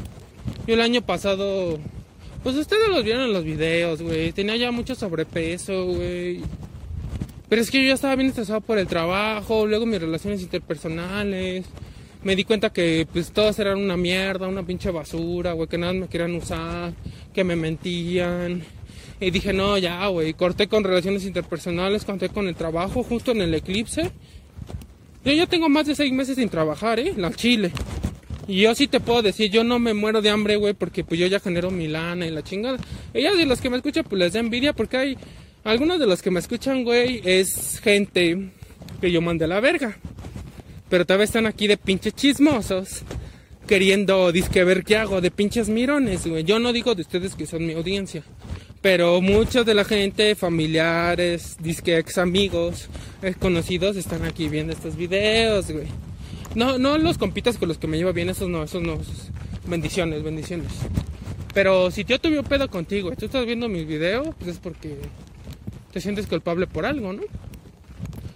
[0.68, 1.80] yo el año pasado
[2.46, 4.32] pues ustedes los vieron en los videos, güey.
[4.32, 6.42] Tenía ya mucho sobrepeso, güey.
[7.50, 11.66] Pero es que yo ya estaba bien estresado por el trabajo, luego mis relaciones interpersonales.
[12.24, 15.94] Me di cuenta que pues todos eran una mierda, una pinche basura, güey, que nada
[15.94, 16.94] me querían usar,
[17.34, 18.62] que me mentían.
[19.20, 23.42] Y dije, no, ya, güey, corté con relaciones interpersonales, corté con el trabajo, justo en
[23.42, 24.12] el eclipse.
[25.24, 27.12] Yo ya tengo más de seis meses sin trabajar, ¿eh?
[27.18, 27.72] La Chile.
[28.48, 31.20] Y yo sí te puedo decir, yo no me muero de hambre, güey, porque pues
[31.20, 32.78] yo ya genero mi lana y la chingada.
[33.14, 35.18] Ellas de los que me escuchan, pues les da envidia porque hay
[35.64, 38.52] algunos de los que me escuchan, güey, es gente
[39.02, 39.98] que yo mandé a la verga.
[40.90, 43.02] Pero todavía están aquí de pinches chismosos,
[43.68, 46.44] queriendo disque ver qué hago, de pinches mirones, güey.
[46.44, 48.24] Yo no digo de ustedes que son mi audiencia.
[48.82, 52.88] Pero muchos de la gente, familiares, disque ex amigos,
[53.40, 55.88] conocidos, están aquí viendo estos videos, güey.
[56.56, 58.98] No, no los compitas con los que me llevo bien, esos no, esos no.
[59.68, 60.72] Bendiciones, bendiciones.
[61.54, 64.58] Pero si yo tuve un pedo contigo y tú estás viendo mis videos, pues es
[64.60, 64.98] porque
[65.92, 67.24] te sientes culpable por algo, ¿no?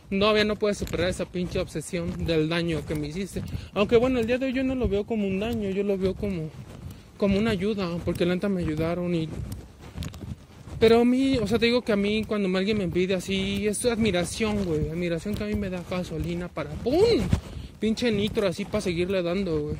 [0.09, 3.41] Todavía no puedes superar esa pinche obsesión del daño que me hiciste.
[3.73, 5.97] Aunque bueno, el día de hoy yo no lo veo como un daño, yo lo
[5.97, 6.49] veo como,
[7.17, 9.29] como una ayuda, porque lenta me ayudaron y...
[10.79, 13.67] Pero a mí, o sea, te digo que a mí cuando alguien me pide así,
[13.67, 14.89] es admiración, güey.
[14.89, 17.21] Admiración que a mí me da gasolina para ¡pum!
[17.79, 19.77] Pinche nitro así para seguirle dando, güey.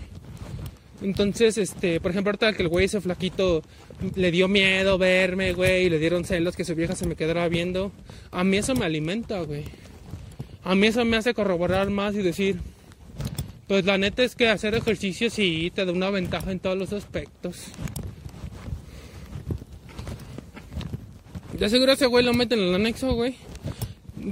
[1.02, 3.64] Entonces, este, por ejemplo, ahorita que el güey ese flaquito
[4.16, 7.48] le dio miedo verme, güey, y le dieron celos que su vieja se me quedara
[7.48, 7.92] viendo.
[8.32, 9.64] A mí eso me alimenta, güey.
[10.64, 12.60] A mí eso me hace corroborar más y decir,
[13.68, 16.92] pues la neta es que hacer ejercicio sí te da una ventaja en todos los
[16.92, 17.66] aspectos.
[21.58, 23.36] De seguro ese güey lo meten en el anexo, güey.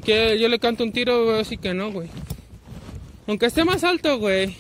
[0.04, 2.10] Que yo le canto un tiro, así que no, güey.
[3.28, 4.56] Aunque esté más alto, güey.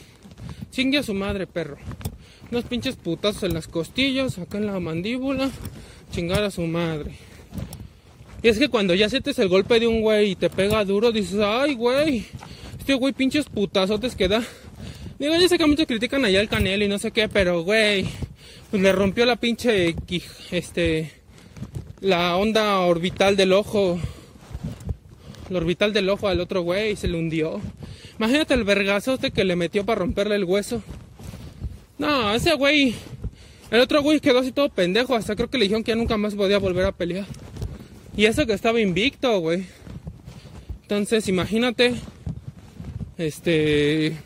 [0.72, 1.78] Chingue a su madre, perro.
[2.51, 5.49] Unos pinches putazos en las costillas, acá en la mandíbula.
[6.11, 7.15] Chingar a su madre.
[8.43, 11.11] Y es que cuando ya sientes el golpe de un güey y te pega duro,
[11.11, 12.26] dices, ay, güey.
[12.78, 14.43] Este güey pinches putazotes que da.
[15.18, 18.05] Digo, ya sé que muchos critican allá el canelo y no sé qué, pero güey.
[18.70, 19.95] Pues le rompió la pinche.
[20.51, 21.11] Este.
[22.01, 23.99] La onda orbital del ojo.
[25.49, 27.61] La orbital del ojo al otro güey y se le hundió.
[28.20, 30.82] Imagínate el vergazote que le metió para romperle el hueso.
[31.99, 32.95] No, ese güey.
[33.70, 35.15] El otro güey quedó así todo pendejo.
[35.15, 37.26] Hasta creo que le dijeron que ya nunca más podía volver a pelear.
[38.15, 39.65] Y eso que estaba invicto, güey.
[40.82, 41.93] Entonces, imagínate.
[43.20, 44.18] Este.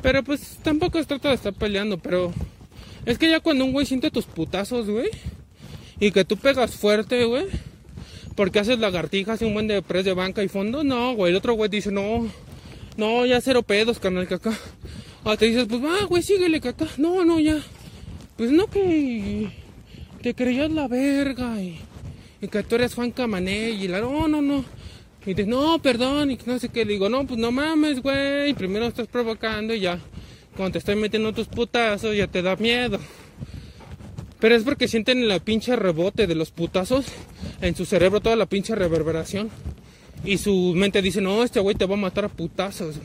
[0.00, 2.32] Pero pues tampoco se trata de estar peleando, pero.
[3.04, 5.10] Es que ya cuando un güey siente tus putazos, güey.
[6.00, 7.46] Y que tú pegas fuerte, güey
[8.38, 10.84] porque haces lagartijas y un buen de press de banca y fondo.
[10.84, 11.32] No, güey.
[11.32, 12.28] El otro güey dice, no,
[12.96, 14.56] no, ya cero pedos, carnal, caca.
[15.24, 16.86] Ah, te dices, pues va, güey, síguele, caca.
[16.98, 17.60] No, no, ya.
[18.36, 19.50] Pues no que
[20.22, 21.80] te creías la verga y,
[22.46, 24.64] que tú eres Juan Camané y la, no, no, no.
[25.26, 26.84] Y dices, no, perdón, y no sé qué.
[26.84, 28.54] Le digo, no, pues no mames, güey.
[28.54, 29.98] Primero estás provocando y ya.
[30.56, 33.00] Cuando te estoy metiendo tus putazos ya te da miedo.
[34.40, 37.06] Pero es porque sienten la pinche rebote de los putazos
[37.60, 39.50] en su cerebro, toda la pinche reverberación.
[40.24, 42.96] Y su mente dice, no, este güey te va a matar a putazos.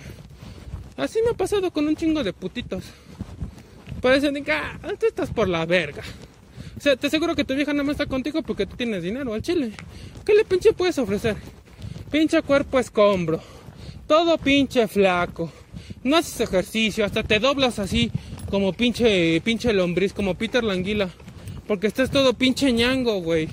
[0.96, 2.84] Así me ha pasado con un chingo de putitos.
[4.02, 6.04] Parecen que ah, tú estás por la verga.
[6.78, 9.34] O sea, te aseguro que tu vieja no más está contigo porque tú tienes dinero
[9.34, 9.72] al chile.
[10.26, 11.36] ¿Qué le pinche puedes ofrecer?
[12.12, 13.42] Pinche cuerpo escombro.
[14.08, 15.52] Todo pinche flaco.
[16.04, 18.12] No haces ejercicio, hasta te doblas así
[18.50, 21.10] como pinche, pinche lombriz, como Peter Languila.
[21.68, 23.50] Porque estás todo pinche ñango, güey.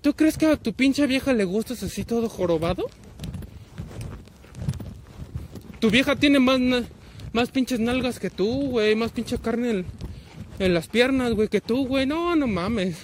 [0.00, 2.86] ¿Tú crees que a tu pinche vieja le gustas así todo jorobado?
[5.78, 6.60] Tu vieja tiene más,
[7.32, 8.94] más pinches nalgas que tú, güey.
[8.96, 9.86] Más pinche carne en,
[10.58, 12.06] en las piernas, güey, que tú, güey.
[12.06, 12.96] No, no mames.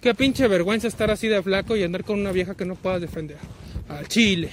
[0.00, 3.00] Qué pinche vergüenza estar así de flaco y andar con una vieja que no puedas
[3.00, 3.38] defender.
[3.88, 4.50] Al chile.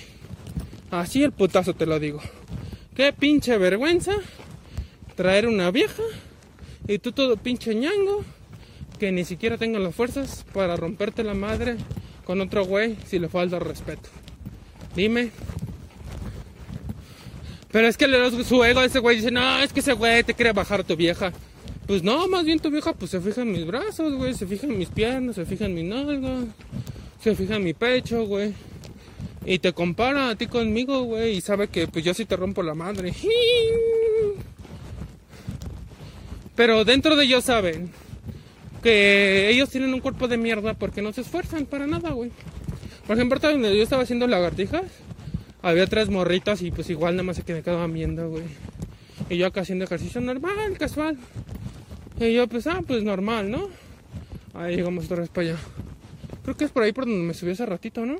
[0.91, 2.21] Así el putazo te lo digo.
[2.95, 4.13] Qué pinche vergüenza
[5.15, 6.03] traer una vieja
[6.87, 8.23] y tú todo pinche ñango
[8.99, 11.77] que ni siquiera tenga las fuerzas para romperte la madre
[12.25, 14.09] con otro güey si le falta respeto.
[14.95, 15.31] Dime.
[17.71, 20.23] Pero es que le su ego a ese güey dice, no, es que ese güey
[20.23, 21.31] te quiere bajar tu vieja.
[21.87, 24.67] Pues no, más bien tu vieja pues se fija en mis brazos, güey, se fija
[24.67, 26.43] en mis piernas, se fija en mi nalga,
[27.19, 28.53] se fija en mi pecho, güey.
[29.45, 32.61] Y te compara a ti conmigo, güey, y sabe que pues yo sí te rompo
[32.61, 33.13] la madre.
[36.55, 37.89] Pero dentro de ellos saben
[38.81, 42.31] que ellos tienen un cuerpo de mierda porque no se esfuerzan para nada, güey.
[43.07, 44.83] Por ejemplo, donde yo estaba haciendo lagartijas,
[45.61, 48.43] había tres morritas y pues igual nada más se que me quedaban viendo, güey.
[49.29, 51.17] Y yo acá haciendo ejercicio normal, casual.
[52.19, 53.69] Y yo pues, ah, pues normal, ¿no?
[54.53, 55.59] Ahí llegamos otra vez para allá.
[56.43, 58.17] Creo que es por ahí por donde me subí hace ratito, ¿no?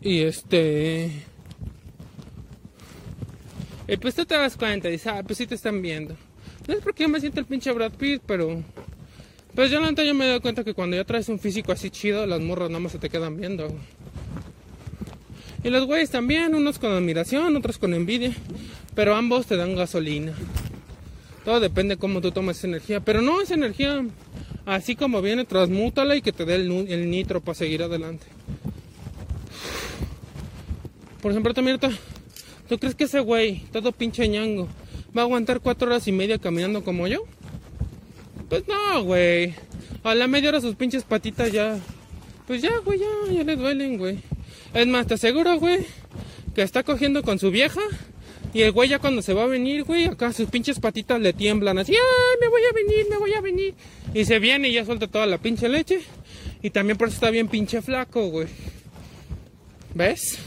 [0.00, 1.10] Y este...
[3.86, 6.16] Y pues tú te das cuenta dices, ah, pues sí te están viendo.
[6.66, 8.62] No es porque yo me siento el pinche Brad Pitt, pero...
[9.54, 12.24] Pues yo la yo me doy cuenta que cuando ya traes un físico así chido,
[12.26, 13.68] las morras nada más se te quedan viendo.
[15.64, 18.32] Y los güeyes también, unos con admiración, otros con envidia.
[18.94, 20.32] Pero ambos te dan gasolina.
[21.44, 23.00] Todo depende cómo tú tomes esa energía.
[23.00, 24.04] Pero no esa energía
[24.66, 28.26] así como viene, transmútala y que te dé el, el nitro para seguir adelante.
[31.20, 31.78] Por ejemplo, también
[32.68, 34.68] ¿tú crees que ese güey, todo pinche ñango,
[35.16, 37.24] va a aguantar cuatro horas y media caminando como yo?
[38.48, 39.54] Pues no, güey.
[40.02, 41.78] A la media hora sus pinches patitas ya.
[42.46, 44.18] Pues ya, güey, ya, ya le duelen, güey.
[44.74, 45.86] Es más, te aseguro, güey,
[46.54, 47.80] que está cogiendo con su vieja.
[48.52, 51.32] Y el güey ya cuando se va a venir, güey, acá sus pinches patitas le
[51.32, 53.74] tiemblan así, ¡ay, me voy a venir, me voy a venir!
[54.12, 56.00] Y se viene y ya suelta toda la pinche leche.
[56.60, 58.48] Y también por eso está bien pinche flaco, güey.
[59.94, 60.38] ¿Ves?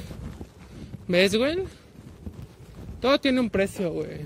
[1.08, 1.60] ¿Ves, güey?
[3.00, 4.26] Todo tiene un precio, güey.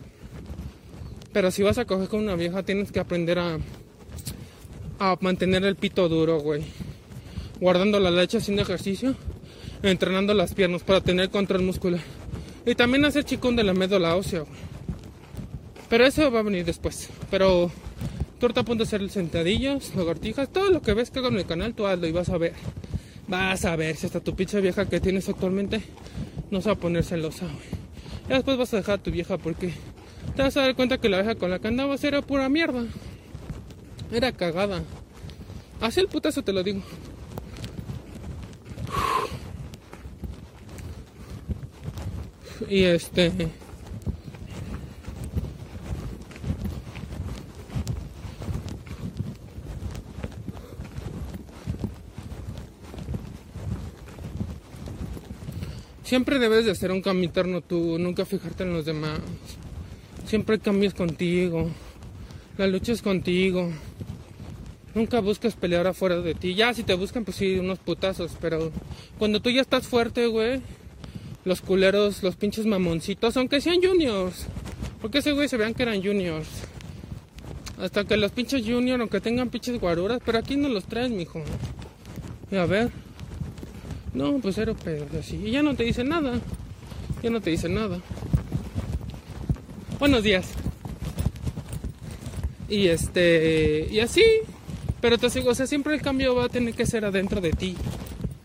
[1.38, 3.60] Pero si vas a coger con una vieja, tienes que aprender a,
[4.98, 6.64] a mantener el pito duro, güey.
[7.60, 9.14] Guardando la leche, haciendo ejercicio,
[9.84, 12.02] entrenando las piernas para tener control muscular.
[12.66, 14.60] Y también hacer chicón de la médula ósea, güey.
[15.88, 17.08] Pero eso va a venir después.
[17.30, 17.70] Pero
[18.40, 21.76] tú ahorita a hacer sentadillas, lagartijas, todo lo que ves que hago en el canal,
[21.76, 22.54] tú hazlo y vas a ver.
[23.28, 25.84] Vas a ver si hasta tu pinche vieja que tienes actualmente
[26.50, 27.78] no se va a poner celosa, güey.
[28.28, 29.72] Ya después vas a dejar a tu vieja porque
[30.38, 32.86] te vas a dar cuenta que la vieja con la que andabas era pura mierda.
[34.12, 34.84] Era cagada.
[35.82, 36.82] Así el putazo te lo digo.
[42.70, 43.32] Y este.
[56.04, 59.20] Siempre debes de hacer un cambio interno tú, nunca fijarte en los demás.
[60.28, 61.70] Siempre cambias contigo.
[62.58, 63.72] La lucha es contigo.
[64.94, 66.54] Nunca buscas pelear afuera de ti.
[66.54, 68.34] Ya si te buscan, pues sí, unos putazos.
[68.42, 68.74] Pero
[69.18, 70.60] cuando tú ya estás fuerte, güey,
[71.46, 74.48] los culeros, los pinches mamoncitos, aunque sean juniors.
[75.02, 76.50] Porque ese güey se vean que eran juniors.
[77.80, 81.42] Hasta que los pinches juniors, aunque tengan pinches guaruras, pero aquí no los traes, mijo.
[82.52, 82.92] Y a ver.
[84.14, 85.38] No, pues cero pedos así.
[85.38, 86.42] Y ya no te dicen nada.
[87.24, 88.02] Ya no te dicen nada.
[90.00, 90.48] Buenos días.
[92.70, 93.88] Y este.
[93.90, 94.24] Y así.
[95.02, 97.52] Pero te digo, o sea, siempre el cambio va a tener que ser adentro de
[97.52, 97.76] ti.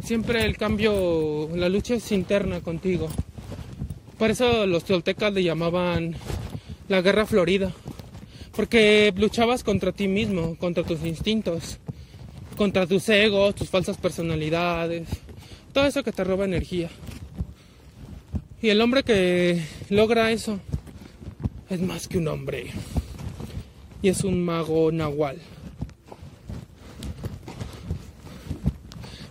[0.03, 3.09] Siempre el cambio, la lucha es interna contigo.
[4.18, 6.16] Por eso los toltecas le llamaban
[6.88, 7.70] la guerra florida.
[8.57, 11.78] Porque luchabas contra ti mismo, contra tus instintos,
[12.57, 15.07] contra tus egos, tus falsas personalidades,
[15.74, 16.88] todo eso que te roba energía.
[18.62, 20.59] Y el hombre que logra eso
[21.74, 22.66] es más que un hombre.
[24.02, 25.38] Y es un mago nahual.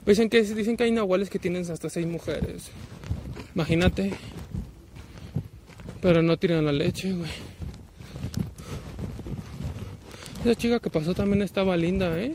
[0.05, 2.71] Dicen que, dicen que hay nahuales que tienen hasta seis mujeres.
[3.53, 4.13] Imagínate.
[6.01, 7.29] Pero no tiran la leche, güey.
[10.43, 12.33] Esa chica que pasó también estaba linda, ¿eh?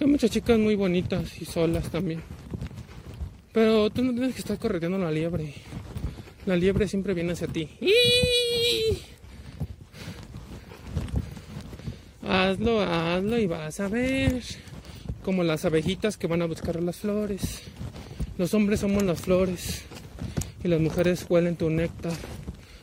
[0.00, 2.22] Hay muchas chicas muy bonitas y solas también.
[3.56, 5.54] Pero tú no tienes que estar correteando la liebre.
[6.44, 7.70] La liebre siempre viene hacia ti.
[12.28, 14.42] Hazlo, hazlo y vas a ver
[15.24, 17.62] como las abejitas que van a buscar las flores.
[18.36, 19.84] Los hombres somos las flores
[20.62, 22.12] y las mujeres huelen tu néctar.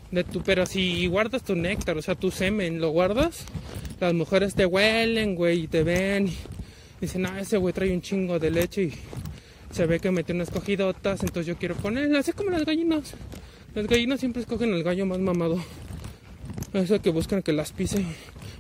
[0.10, 3.46] De tu, pero si guardas tu néctar, o sea, tu semen, lo guardas,
[4.00, 6.30] las mujeres te huelen, güey, y te ven.
[6.30, 6.36] Y
[7.02, 8.94] dicen, ah, ese güey trae un chingo de leche y
[9.74, 12.20] se ve que metió unas cogidotas, entonces yo quiero ponerla.
[12.20, 13.14] Así como las gallinas.
[13.74, 15.58] Las gallinas siempre escogen el gallo más mamado.
[16.74, 18.06] Eso que buscan que las pisen.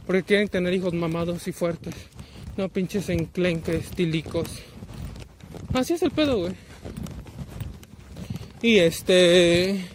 [0.07, 1.93] Porque quieren tener hijos mamados y fuertes.
[2.57, 4.47] No pinches enclenques, tilicos.
[5.73, 6.53] Así es el pedo, güey.
[8.63, 9.85] Y este.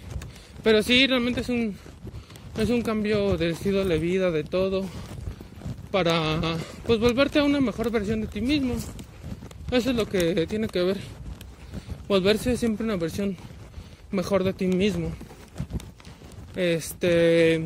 [0.63, 1.77] Pero sí, realmente es un.
[2.57, 4.85] Es un cambio de estilo de vida, de todo.
[5.91, 6.41] Para.
[6.87, 8.77] Pues volverte a una mejor versión de ti mismo.
[9.71, 10.97] Eso es lo que tiene que ver.
[12.09, 13.37] Volverse siempre una versión
[14.11, 15.13] mejor de ti mismo.
[16.57, 17.63] Este.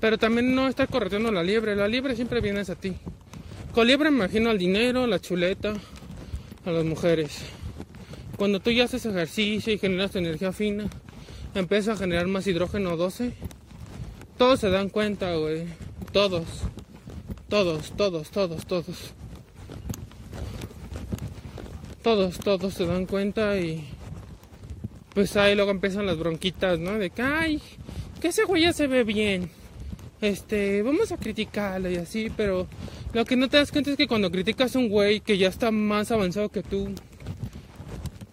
[0.00, 1.74] Pero también no estar correteando la liebre.
[1.74, 2.94] La liebre siempre viene a ti.
[3.74, 5.74] Con liebre me imagino al dinero, la chuleta,
[6.64, 7.40] a las mujeres.
[8.36, 10.88] Cuando tú ya haces ejercicio y generas tu energía fina,
[11.54, 13.32] empiezas a generar más hidrógeno 12.
[14.36, 15.64] Todos se dan cuenta, güey.
[16.12, 16.44] Todos.
[17.48, 19.17] Todos, todos, todos, todos.
[22.08, 23.84] Todos, todos se dan cuenta y
[25.12, 26.92] pues ahí luego empiezan las bronquitas, ¿no?
[26.92, 27.60] De que, ay,
[28.18, 29.50] que ese güey ya se ve bien.
[30.22, 32.66] Este, vamos a criticarlo y así, pero
[33.12, 35.48] lo que no te das cuenta es que cuando criticas a un güey que ya
[35.48, 36.88] está más avanzado que tú,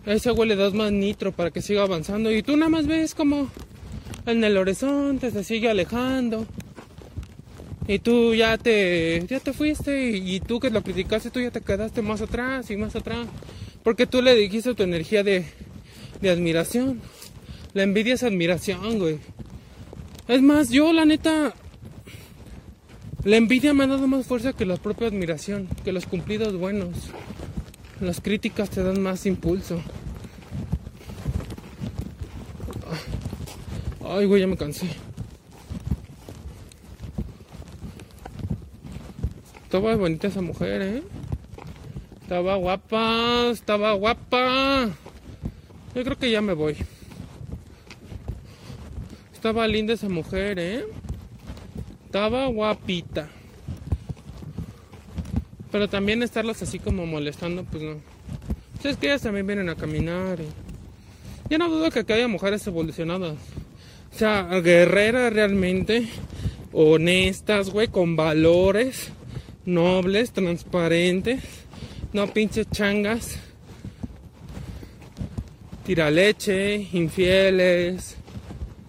[0.05, 2.87] a ese güey le das más nitro para que siga avanzando y tú nada más
[2.87, 3.49] ves como
[4.25, 6.45] en el horizonte se sigue alejando.
[7.87, 11.61] Y tú ya te, ya te fuiste y, tú que lo criticaste, tú ya te
[11.61, 13.27] quedaste más atrás y más atrás.
[13.83, 15.45] Porque tú le dijiste tu energía de,
[16.21, 17.01] de admiración.
[17.73, 19.19] La envidia es admiración, güey.
[20.27, 21.53] Es más, yo la neta,
[23.23, 26.95] la envidia me ha dado más fuerza que la propia admiración, que los cumplidos buenos.
[28.01, 29.79] Las críticas te dan más impulso.
[34.03, 34.87] Ay, güey, ya me cansé.
[39.75, 41.03] Estaba bonita esa mujer, ¿eh?
[42.21, 44.87] Estaba guapa, estaba guapa.
[45.93, 46.77] Yo creo que ya me voy.
[49.33, 50.85] Estaba linda esa mujer, ¿eh?
[52.05, 53.27] Estaba guapita.
[55.73, 57.97] Pero también estarlas así como molestando, pues no.
[58.81, 60.39] Es que ellas también vienen a caminar.
[60.39, 60.47] Y...
[61.49, 63.35] Yo no dudo que haya mujeres evolucionadas.
[64.13, 66.07] O sea, guerreras realmente.
[66.71, 69.11] Honestas, güey, con valores.
[69.65, 71.43] Nobles, transparentes.
[72.13, 73.37] No pinches changas.
[75.85, 78.15] Tira leche, infieles.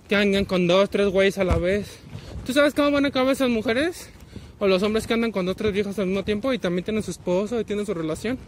[0.08, 1.98] Que andan con dos, tres güeyes a la vez.
[2.44, 4.10] ¿Tú sabes cómo van a acabar esas mujeres?
[4.58, 7.02] O los hombres que andan con dos, tres viejas al mismo tiempo y también tienen
[7.02, 8.38] su esposo y tienen su relación.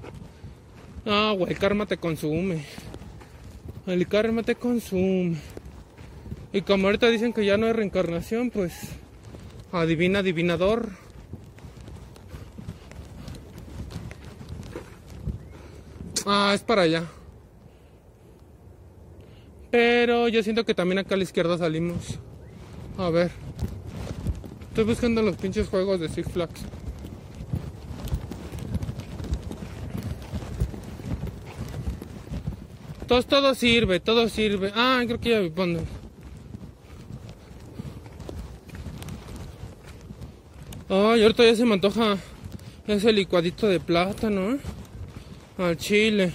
[1.05, 2.65] Ah, güey, el karma te consume.
[3.87, 5.39] El karma te consume.
[6.53, 8.75] Y como ahorita dicen que ya no hay reencarnación, pues
[9.73, 10.91] adivina, adivinador.
[16.31, 17.05] Ah, es para allá.
[19.71, 22.19] Pero yo siento que también acá a la izquierda salimos.
[22.99, 23.31] A ver.
[24.69, 26.61] Estoy buscando los pinches juegos de Six Flags.
[33.07, 34.71] Todo, todo sirve, todo sirve.
[34.75, 35.81] Ah, creo que ya me pongo.
[40.91, 42.19] Ay, ahorita ya se me antoja
[42.87, 44.59] ese licuadito de plátano, ¿eh?
[45.59, 46.33] Al chile.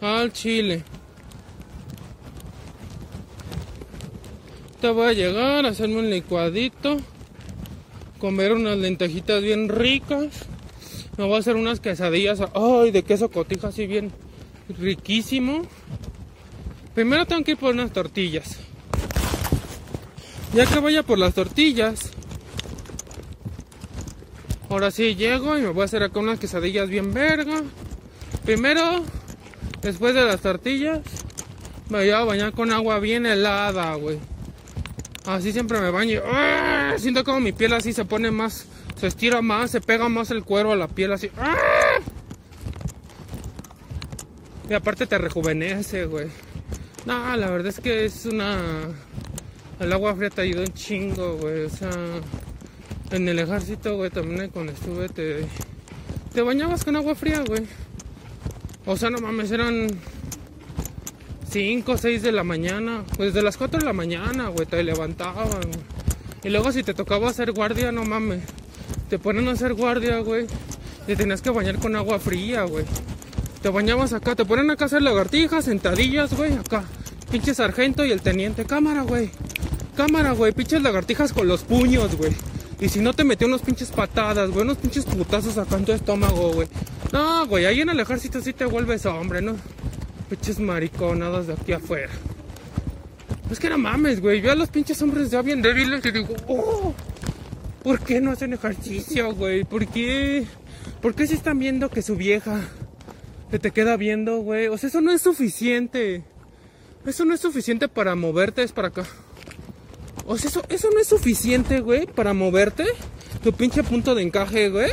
[0.00, 0.84] Al chile.
[4.80, 6.98] Te voy a llegar a hacerme un licuadito
[8.22, 10.46] comer unas lentejitas bien ricas.
[11.16, 14.12] Me voy a hacer unas quesadillas, ay, de queso cotija así bien
[14.68, 15.62] riquísimo.
[16.94, 18.60] Primero tengo que ir por unas tortillas.
[20.54, 22.12] Ya que vaya por las tortillas,
[24.68, 27.64] ahora sí llego y me voy a hacer acá unas quesadillas bien verga.
[28.44, 29.04] Primero,
[29.82, 31.00] después de las tortillas,
[31.88, 34.18] me voy a bañar con agua bien helada, güey.
[35.26, 36.20] Así siempre me baño.
[36.26, 36.94] ¡Ah!
[36.98, 38.66] Siento como mi piel así se pone más,
[38.96, 41.30] se estira más, se pega más el cuero a la piel así.
[41.38, 41.54] ¡Ah!
[44.68, 46.26] Y aparte te rejuvenece, güey.
[47.04, 48.58] No, la verdad es que es una...
[49.78, 51.64] El agua fría te ayudó un chingo, güey.
[51.64, 51.90] O sea,
[53.10, 55.46] en el ejército, güey, también cuando estuve te...
[56.32, 57.62] Te bañabas con agua fría, güey.
[58.86, 59.88] O sea, no mames, eran
[61.50, 63.04] 5 o 6 de la mañana.
[63.16, 65.60] Pues de las 4 de la mañana, güey, te levantaban.
[66.42, 68.42] Y luego si te tocaba hacer guardia, no mames.
[69.08, 70.46] Te ponen a hacer guardia, güey.
[71.06, 72.84] Te tenías que bañar con agua fría, güey.
[73.62, 76.84] Te bañabas acá, te ponen acá a hacer lagartijas, sentadillas, güey, acá.
[77.30, 78.64] Pinche sargento y el teniente.
[78.64, 79.30] Cámara, güey.
[79.96, 80.52] Cámara, güey.
[80.52, 82.32] Pinches lagartijas con los puños, güey.
[82.82, 85.92] Y si no te metió unos pinches patadas, güey, unos pinches putazos acá en tu
[85.92, 86.66] estómago, güey.
[87.12, 89.54] No, güey, ahí en el ejército sí te vuelves hombre, ¿no?
[90.28, 92.10] Pinches mariconadas de aquí afuera.
[93.52, 94.40] Es que no mames, güey.
[94.40, 96.92] Yo a los pinches hombres ya bien débiles y digo, oh,
[97.84, 99.62] ¿por qué no hacen ejercicio, güey?
[99.62, 100.44] ¿Por qué?
[101.00, 102.62] ¿Por qué si están viendo que su vieja
[103.52, 104.66] te, te queda viendo, güey?
[104.66, 106.24] O sea, eso no es suficiente.
[107.06, 109.04] Eso no es suficiente para moverte, es para acá.
[110.26, 112.84] O sea, eso, eso no es suficiente, güey, para moverte.
[113.42, 114.90] Tu pinche punto de encaje, güey.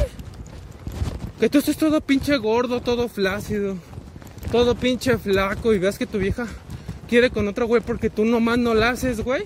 [1.39, 3.77] Que tú estés todo pinche gordo, todo flácido.
[4.51, 6.47] Todo pinche flaco y veas que tu vieja
[7.07, 9.43] quiere con otro güey porque tú nomás no la haces, güey.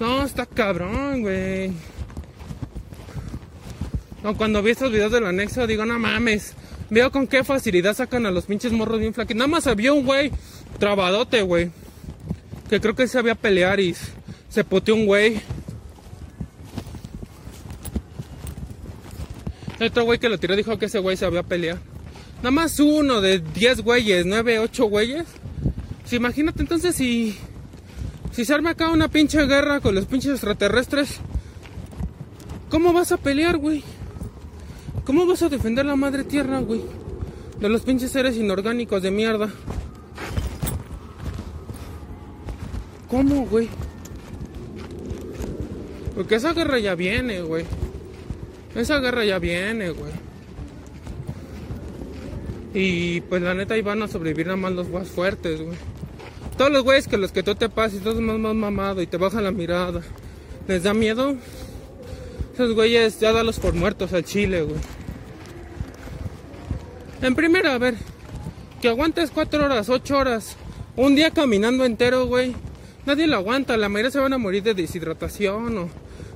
[0.00, 1.72] No, está cabrón, güey.
[4.22, 6.54] No, cuando vi estos videos del anexo digo, no mames.
[6.90, 9.38] Veo con qué facilidad sacan a los pinches morros bien flaquitos.
[9.38, 10.30] Nada más había un güey
[10.78, 11.70] trabadote, güey.
[12.68, 13.80] Que creo que se había pelear
[14.52, 15.40] se poteó un güey.
[19.80, 21.80] Otro güey que lo tiró dijo que ese güey se había peleado.
[22.38, 25.24] Nada más uno de 10 güeyes, 9, 8 güeyes.
[26.04, 27.38] Si imagínate entonces si.
[28.32, 31.16] Si se arma acá una pinche guerra con los pinches extraterrestres.
[32.68, 33.82] ¿Cómo vas a pelear, güey?
[35.06, 36.82] ¿Cómo vas a defender la madre tierra, güey?
[37.58, 39.48] De los pinches seres inorgánicos de mierda.
[43.08, 43.68] ¿Cómo, güey?
[46.14, 47.64] Porque esa guerra ya viene, güey.
[48.74, 50.12] Esa guerra ya viene, güey.
[52.74, 55.76] Y pues la neta ahí van a sobrevivir nada más los más fuertes, güey.
[56.56, 59.16] Todos los güeyes que los que tú te pases, todos más, más mamado y te
[59.16, 60.02] bajan la mirada.
[60.68, 61.36] ¿Les da miedo?
[62.54, 64.80] Esos güeyes ya dalos por muertos al chile, güey.
[67.22, 67.94] En primera, a ver,
[68.80, 70.56] que aguantes cuatro horas, ocho horas,
[70.96, 72.54] un día caminando entero, güey.
[73.06, 75.88] Nadie lo aguanta, la mayoría se van a morir de deshidratación o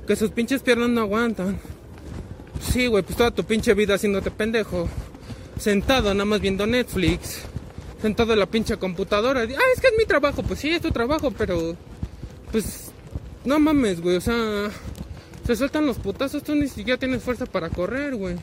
[0.07, 1.59] que sus pinches piernas no aguantan.
[2.61, 4.89] Sí, güey, pues toda tu pinche vida haciéndote pendejo
[5.59, 7.41] sentado nada más viendo Netflix,
[8.01, 9.41] sentado en la pinche computadora.
[9.41, 11.77] Ah, es que es mi trabajo, pues sí, es tu trabajo, pero
[12.53, 12.91] pues
[13.45, 14.71] no mames, güey, o sea,
[15.47, 18.37] se sueltan los putazos, tú ni siquiera tienes fuerza para correr, güey.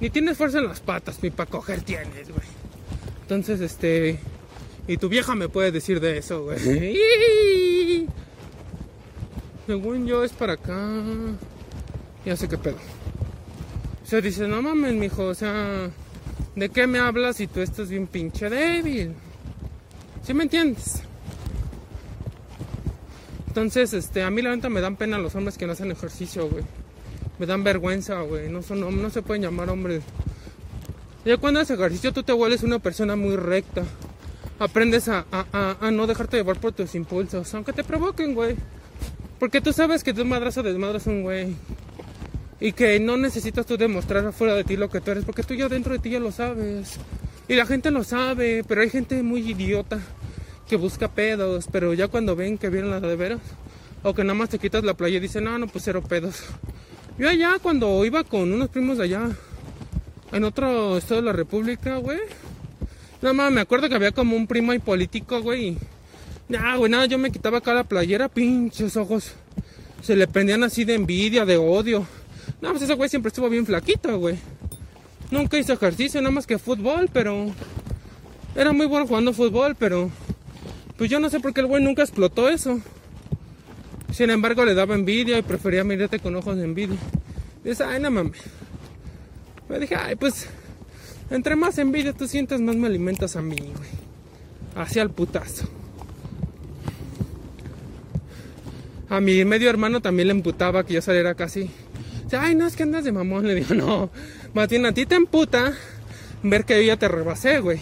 [0.00, 2.46] Ni tienes fuerza en las patas, ni para coger tienes, güey.
[3.22, 4.18] Entonces, este,
[4.86, 6.96] y tu vieja me puede decir de eso, güey.
[9.66, 10.88] Según yo es para acá.
[12.24, 12.76] Ya sé qué pedo.
[14.02, 15.90] O sea, dice, no mames, mijo, o sea,
[16.56, 19.14] ¿De qué me hablas si tú estás bien pinche débil?
[20.24, 21.02] ¿Sí me entiendes?
[23.46, 26.48] Entonces, este, a mí la neta me dan pena los hombres que no hacen ejercicio,
[26.48, 26.64] güey.
[27.38, 28.48] Me dan vergüenza, güey.
[28.48, 30.02] No, son, no, se pueden llamar hombres.
[31.24, 33.84] Ya cuando haces ejercicio tú te vuelves una persona muy recta.
[34.60, 38.56] Aprendes a, a, a, no dejarte llevar por tus impulsos, aunque te provoquen, güey.
[39.38, 41.56] Porque tú sabes que tu madrazo desmadras un güey
[42.60, 45.54] y que no necesitas tú demostrar afuera de ti lo que tú eres, porque tú
[45.54, 46.98] ya dentro de ti ya lo sabes.
[47.48, 49.98] Y la gente lo sabe, pero hay gente muy idiota
[50.68, 53.40] que busca pedos, pero ya cuando ven que vienen las de veras,
[54.02, 56.44] o que nada más te quitas la playa y dicen, no, no, pues cero pedos.
[57.18, 59.30] Yo allá cuando iba con unos primos de allá,
[60.32, 62.20] en otro estado de la República, güey,
[63.22, 65.76] nada más me acuerdo que había como un primo ahí político, güey.
[66.48, 69.32] Ya, güey, nada, yo me quitaba acá la playera, pinches ojos.
[70.02, 72.06] Se le prendían así de envidia, de odio.
[72.60, 74.36] No, pues ese güey siempre estuvo bien flaquito, güey.
[75.30, 77.52] Nunca hizo ejercicio, nada más que fútbol, pero...
[78.56, 80.10] Era muy bueno jugando fútbol, pero...
[80.96, 82.80] Pues yo no sé por qué el güey nunca explotó eso.
[84.12, 86.98] Sin embargo, le daba envidia y prefería mirarte con ojos de envidia.
[87.62, 88.40] Dice, ay, no mames.
[89.68, 90.48] Me dije, ay, pues...
[91.30, 93.90] Entre más envidia tú sientes, más me alimentas a mí, güey.
[94.74, 95.68] Hacia el putazo.
[99.08, 101.70] A mi medio hermano también le emputaba que yo saliera casi
[102.36, 103.46] ay, no, es que andas de mamón.
[103.46, 104.10] Le digo, no,
[104.68, 105.74] bien a ti te emputa
[106.42, 107.80] ver que yo ya te rebasé, güey.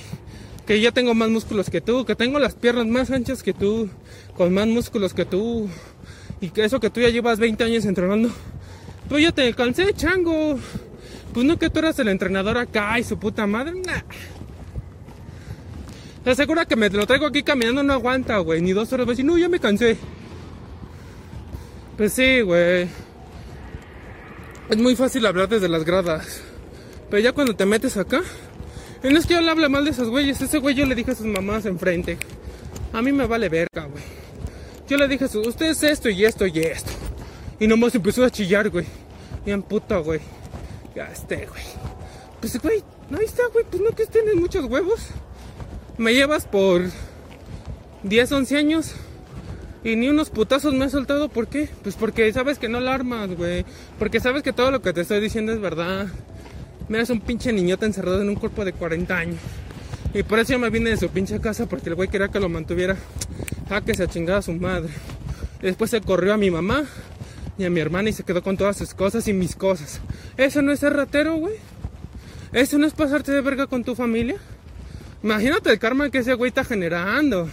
[0.67, 3.89] Que yo tengo más músculos que tú, que tengo las piernas más anchas que tú,
[4.37, 5.69] con más músculos que tú.
[6.41, 8.31] Y que eso que tú ya llevas 20 años entrenando.
[9.09, 10.59] Pues yo te cansé, chango.
[11.33, 13.73] Pues no que tú eras el entrenador acá y su puta madre.
[13.73, 14.03] Nah.
[16.25, 18.61] Te asegura que me lo traigo aquí caminando no aguanta, güey.
[18.61, 19.07] Ni dos horas.
[19.07, 19.97] Voy a decir, no, ya me cansé.
[21.97, 22.89] Pues sí, güey.
[24.69, 26.43] Es muy fácil hablar desde las gradas.
[27.11, 28.23] Pero ya cuando te metes acá.
[29.03, 30.41] Y no es que yo le hable mal de esos güeyes.
[30.41, 32.19] Ese güey yo le dije a sus mamás enfrente.
[32.93, 34.03] A mí me vale verga, güey.
[34.89, 36.91] Yo le dije a sus, usted es esto y esto y esto.
[37.61, 38.87] Y nomás empezó a chillar, güey.
[39.45, 40.21] Bien puto, güey.
[40.99, 41.63] Ya esté, güey.
[42.41, 42.83] Pues, güey,
[43.17, 44.99] ahí está, güey, pues no que tienes muchos huevos.
[45.97, 46.83] Me llevas por
[48.03, 48.95] 10, 11 años.
[49.85, 51.69] Y ni unos putazos me has soltado, ¿por qué?
[51.85, 53.65] Pues porque sabes que no la armas, güey.
[53.97, 56.09] Porque sabes que todo lo que te estoy diciendo es verdad.
[56.89, 59.39] Me un pinche niñote encerrado en un cuerpo de 40 años.
[60.15, 62.41] Y por eso yo me vine de su pinche casa, porque el güey quería que
[62.41, 62.97] lo mantuviera.
[63.71, 64.91] Ah, que se chingaba a su madre.
[65.63, 66.87] Después se corrió a mi mamá
[67.59, 70.01] y a mi hermana y se quedó con todas sus cosas y mis cosas.
[70.37, 71.57] Eso no es ser ratero, güey.
[72.53, 74.37] Eso no es pasarte de verga con tu familia.
[75.23, 77.49] Imagínate el karma que ese güey está generando.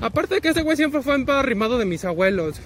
[0.00, 2.60] Aparte de que ese güey siempre fue arrimado de mis abuelos.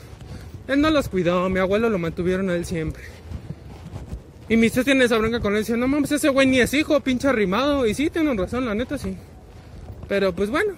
[0.68, 3.02] Él no los cuidó, mi abuelo lo mantuvieron a él siempre.
[4.48, 5.60] Y mis tíos tienen esa bronca con él.
[5.60, 7.86] Dicen, no mames, ese güey ni es hijo, pinche arrimado.
[7.86, 9.16] Y sí, tienen razón, la neta sí.
[10.08, 10.74] Pero pues bueno.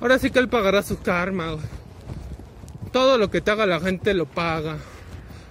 [0.00, 1.83] Ahora sí que él pagará su karma, güey.
[2.94, 4.76] Todo lo que te haga la gente lo paga.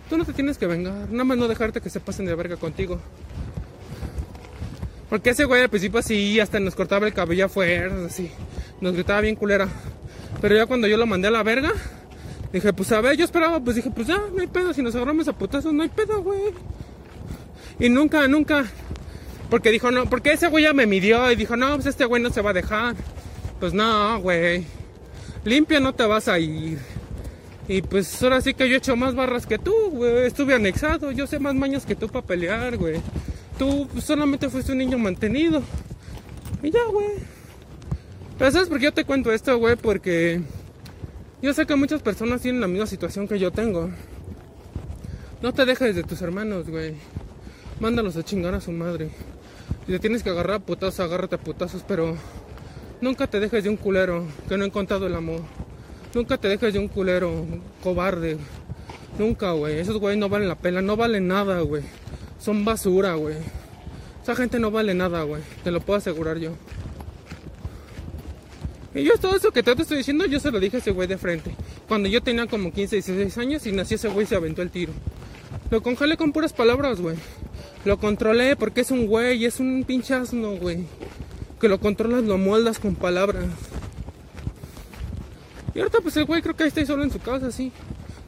[0.10, 1.10] Tú no te tienes que vengar.
[1.10, 3.02] Nada más no dejarte que se pasen de verga contigo.
[5.10, 8.32] Porque ese güey al principio así, hasta nos cortaba el cabello afuera, así.
[8.80, 9.68] Nos gritaba bien culera.
[10.40, 11.74] Pero ya cuando yo lo mandé a la verga,
[12.54, 14.74] dije, pues a ver, yo esperaba, pues dije, pues ya, no hay pedo.
[14.74, 16.54] Si nos agarramos a putazos, no hay pedo, güey.
[17.78, 18.64] Y nunca, nunca.
[19.50, 22.24] Porque dijo, no, porque ese güey ya me midió y dijo, no, pues este güey
[22.24, 22.96] no se va a dejar.
[23.60, 24.66] Pues no, güey.
[25.44, 26.93] Limpia no te vas a ir.
[27.68, 30.26] Y pues ahora sí que yo he hecho más barras que tú, güey.
[30.26, 33.02] Estuve anexado, yo sé más maños que tú para pelear, güey.
[33.58, 35.64] Tú solamente fuiste un niño mantenido.
[36.62, 37.08] Y ya, güey.
[38.38, 39.76] Pero ¿sabes por qué yo te cuento esto, güey?
[39.76, 40.42] Porque
[41.42, 43.90] yo sé que muchas personas tienen la misma situación que yo tengo.
[45.42, 46.96] No te dejes de tus hermanos, güey.
[47.80, 49.10] Mándalos a chingar a su madre.
[49.86, 52.18] Si te tienes que agarrar a putazos, agárrate a putazos, pero
[53.02, 55.42] nunca te dejes de un culero que no ha encontrado el amor.
[56.14, 57.46] Nunca te dejes de un culero
[57.82, 58.38] cobarde.
[59.18, 59.80] Nunca, güey.
[59.80, 61.84] Esos güey no valen la pena, no valen nada, güey
[62.44, 63.36] son basura, güey.
[64.22, 65.42] Esa gente no vale nada, güey.
[65.64, 66.52] Te lo puedo asegurar yo.
[68.94, 71.08] Y yo todo eso que te estoy diciendo, yo se lo dije a ese güey
[71.08, 71.56] de frente.
[71.88, 74.92] Cuando yo tenía como 15, 16 años y nací ese güey se aventó el tiro.
[75.72, 77.16] Lo congelé con puras palabras, güey.
[77.86, 80.86] Lo controlé porque es un güey, es un pinche asno, güey.
[81.62, 83.46] Que lo controlas, lo moldas con palabras.
[85.76, 87.72] Y ahorita pues el güey creo que ahí está solo en su casa, sí.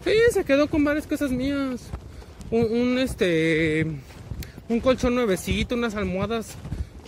[0.03, 1.81] Sí, se quedó con varias cosas mías
[2.51, 3.85] un, este
[4.67, 6.55] un colchón nuevecito, unas almohadas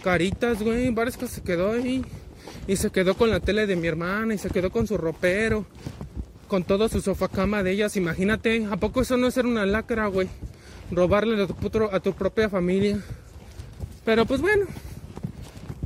[0.04, 2.04] caritas, güey, varias que se quedó ahí.
[2.68, 5.66] Y se quedó con la tele de mi hermana y se quedó con su ropero,
[6.48, 7.96] con todo su sofá cama de ellas.
[7.96, 10.28] Imagínate, ¿a poco eso no es ser una lacra, güey?
[10.92, 13.00] Robarle a tu, a tu propia familia.
[14.06, 14.66] Pero pues bueno,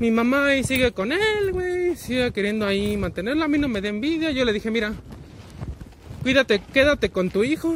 [0.01, 3.43] mi mamá ahí sigue con él, güey, sigue queriendo ahí mantenerlo.
[3.43, 4.31] A mí no me da envidia.
[4.31, 4.93] Yo le dije, mira,
[6.23, 7.75] cuídate, quédate con tu hijo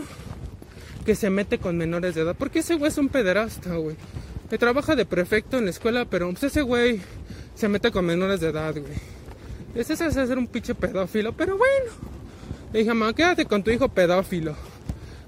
[1.05, 2.35] que se mete con menores de edad.
[2.35, 3.95] Porque ese güey es un pederasta, güey.
[4.49, 6.99] Que trabaja de prefecto en la escuela, pero pues ese güey
[7.53, 8.95] se mete con menores de edad, güey.
[9.75, 11.91] Ese es hacer un pinche pedófilo, pero bueno.
[12.73, 14.55] Le dije, mamá, quédate con tu hijo pedófilo.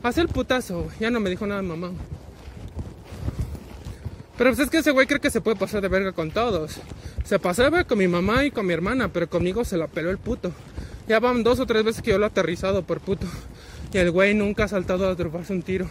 [0.01, 1.91] Haz el putazo, Ya no me dijo nada mamá.
[4.37, 6.75] Pero pues es que ese güey cree que se puede pasar de verga con todos.
[7.23, 10.19] Se verga con mi mamá y con mi hermana, pero conmigo se la peló el
[10.19, 10.51] puto.
[11.07, 13.25] Ya van dos o tres veces que yo lo he aterrizado por puto.
[13.93, 15.89] Y el güey nunca ha saltado a drogarse un tiro.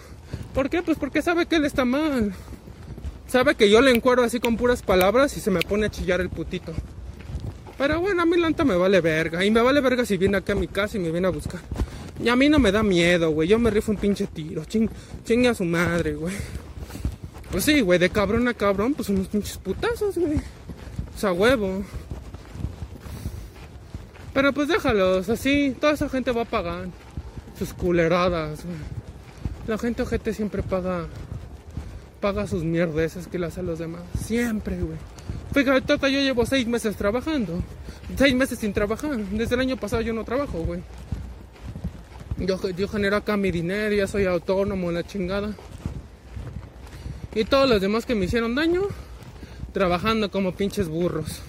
[0.54, 0.82] ¿Por qué?
[0.82, 2.34] Pues porque sabe que él está mal.
[3.26, 6.20] Sabe que yo le encuero así con puras palabras y se me pone a chillar
[6.20, 6.72] el putito.
[7.78, 9.44] Pero bueno, a mí lanta me vale verga.
[9.44, 11.60] Y me vale verga si viene aquí a mi casa y me viene a buscar.
[12.22, 13.48] Y a mí no me da miedo, güey.
[13.48, 14.64] Yo me rifo un pinche tiro.
[14.64, 14.88] Ching,
[15.24, 16.34] chingue a su madre, güey.
[17.50, 20.38] Pues sí, güey, de cabrón a cabrón, pues unos pinches putazos, güey.
[21.14, 21.82] O sea, huevo.
[24.34, 26.88] Pero pues déjalos, así, toda esa gente va a pagar
[27.58, 28.60] sus culeradas.
[29.66, 31.06] La gente ojete siempre paga
[32.20, 34.02] paga sus mierdas que las a los demás.
[34.18, 34.98] Siempre, güey.
[35.52, 37.62] Fíjate, tata, yo llevo seis meses trabajando.
[38.16, 39.16] Seis meses sin trabajar.
[39.16, 40.82] Desde el año pasado yo no trabajo, güey.
[42.38, 45.54] Yo, yo genero acá mi dinero, ya soy autónomo, la chingada.
[47.36, 48.80] Y todos los demás que me hicieron daño,
[49.74, 51.42] trabajando como pinches burros.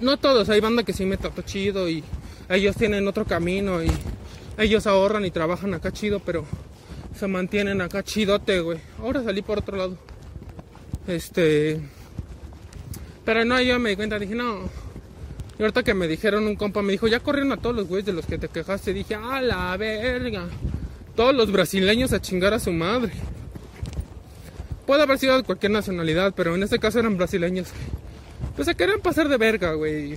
[0.00, 2.02] No todos, hay banda que sí me trató chido y
[2.48, 3.88] ellos tienen otro camino y
[4.58, 6.44] ellos ahorran y trabajan acá chido, pero
[7.14, 8.80] se mantienen acá chidote, güey.
[9.00, 9.96] Ahora salí por otro lado.
[11.06, 11.80] Este.
[13.24, 14.68] Pero no, yo me di cuenta, dije, no.
[15.60, 18.06] Y ahorita que me dijeron, un compa me dijo, ya corrieron a todos los güeyes
[18.06, 18.92] de los que te quejaste.
[18.92, 20.48] Dije, a la verga.
[21.14, 23.12] Todos los brasileños a chingar a su madre.
[24.88, 27.68] Puede haber sido de cualquier nacionalidad, pero en este caso eran brasileños.
[28.56, 30.16] Pues se querían pasar de verga, güey.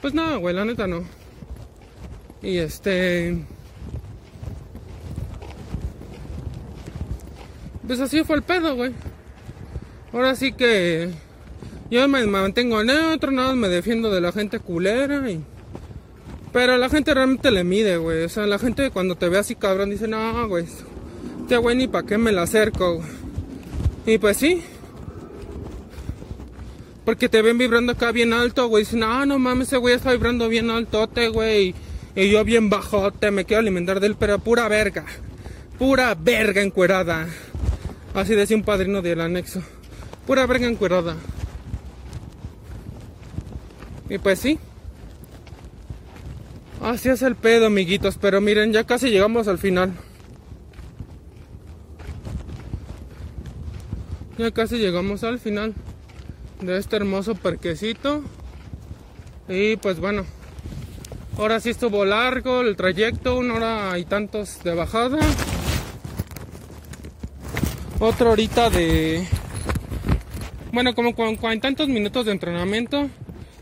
[0.00, 1.04] Pues no, güey, la neta no.
[2.42, 3.38] Y este.
[7.86, 8.90] Pues así fue el pedo, güey.
[10.12, 11.10] Ahora sí que
[11.92, 15.40] yo me mantengo neutro, nada me defiendo de la gente culera y...
[16.52, 18.24] Pero la gente realmente le mide, güey.
[18.24, 20.66] O sea, la gente cuando te ve así cabrón dice, no, güey,
[21.42, 23.23] este güey ni para qué me la acerco, güey.
[24.06, 24.62] Y pues sí.
[27.04, 28.84] Porque te ven vibrando acá bien alto, güey.
[28.84, 31.74] Dicen, no, no mames, ese güey está vibrando bien altote, güey.
[32.16, 35.04] Y yo bien bajote, me quiero alimentar de él, pero pura verga.
[35.78, 37.26] Pura verga encuerada.
[38.14, 39.62] Así decía un padrino del anexo.
[40.26, 41.16] Pura verga encuerada.
[44.08, 44.58] Y pues sí.
[46.80, 48.16] Así es el pedo, amiguitos.
[48.18, 49.92] Pero miren, ya casi llegamos al final.
[54.36, 55.74] Ya casi llegamos al final
[56.60, 58.22] de este hermoso parquecito.
[59.48, 60.24] Y pues bueno,
[61.38, 65.18] ahora sí estuvo largo el trayecto, una hora y tantos de bajada.
[68.00, 69.24] Otra horita de...
[70.72, 73.08] Bueno, como con, con tantos minutos de entrenamiento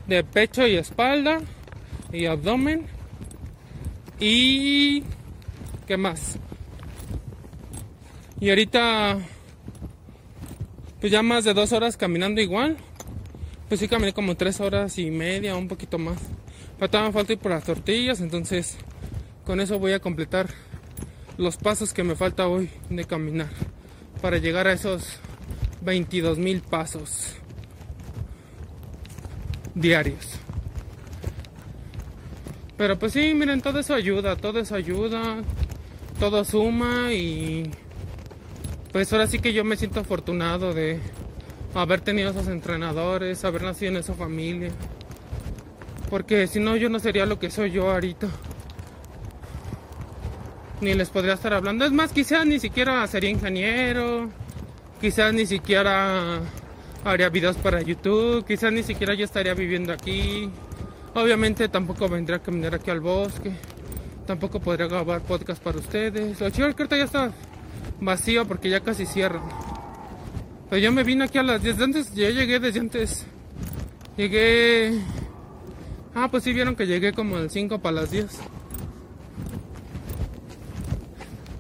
[0.07, 1.41] de pecho y espalda
[2.13, 2.87] y abdomen.
[4.19, 5.03] Y...
[5.87, 6.39] ¿Qué más?
[8.41, 9.19] Y ahorita...
[11.03, 12.77] Pues ya más de dos horas caminando igual.
[13.69, 16.17] Pues sí caminé como tres horas y media, un poquito más.
[16.79, 18.77] Faltaba falta ir por las tortillas, entonces
[19.45, 20.47] con eso voy a completar
[21.39, 23.49] los pasos que me falta hoy de caminar
[24.21, 25.19] para llegar a esos
[25.81, 27.35] 22 mil pasos
[29.75, 30.39] diarios.
[32.77, 35.43] Pero pues sí, miren, todo eso ayuda, todo eso ayuda,
[36.21, 37.69] todo suma y
[38.93, 41.01] pues ahora sí que yo me siento afortunado de
[41.75, 44.71] haber tenido esos entrenadores, haber nacido en esa familia.
[46.11, 48.29] Porque si no yo no sería lo que soy yo ahorita.
[50.83, 51.87] Ni les podría estar hablando.
[51.87, 54.29] Es más, quizás ni siquiera sería ingeniero.
[55.01, 56.41] Quizás ni siquiera
[57.03, 58.45] haría videos para YouTube.
[58.45, 60.51] Quizás ni siquiera yo estaría viviendo aquí.
[61.15, 63.53] Obviamente tampoco vendría a caminar aquí al bosque.
[64.27, 66.39] Tampoco podría grabar podcast para ustedes.
[66.41, 67.33] Lo chido que ahorita ya está
[68.01, 69.43] vacío porque ya casi cierran.
[70.71, 72.15] Pero yo me vine aquí a las 10 de antes.
[72.15, 73.27] Ya llegué desde antes.
[74.17, 75.01] Llegué.
[76.15, 78.27] Ah, pues sí vieron que llegué como al 5 para las 10.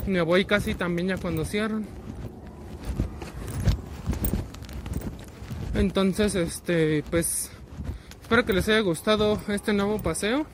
[0.06, 1.86] Me voy casi también ya cuando cierran.
[5.74, 7.50] Entonces, este, pues
[8.20, 10.46] espero que les haya gustado este nuevo paseo.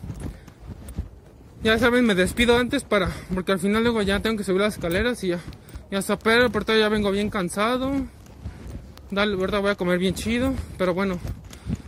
[1.61, 4.75] Ya saben, me despido antes para, porque al final luego ya tengo que subir las
[4.75, 5.41] escaleras y ya,
[5.91, 7.93] ya está, pero por todo ya vengo bien cansado.
[9.11, 11.19] Dale, verdad, voy a comer bien chido, pero bueno,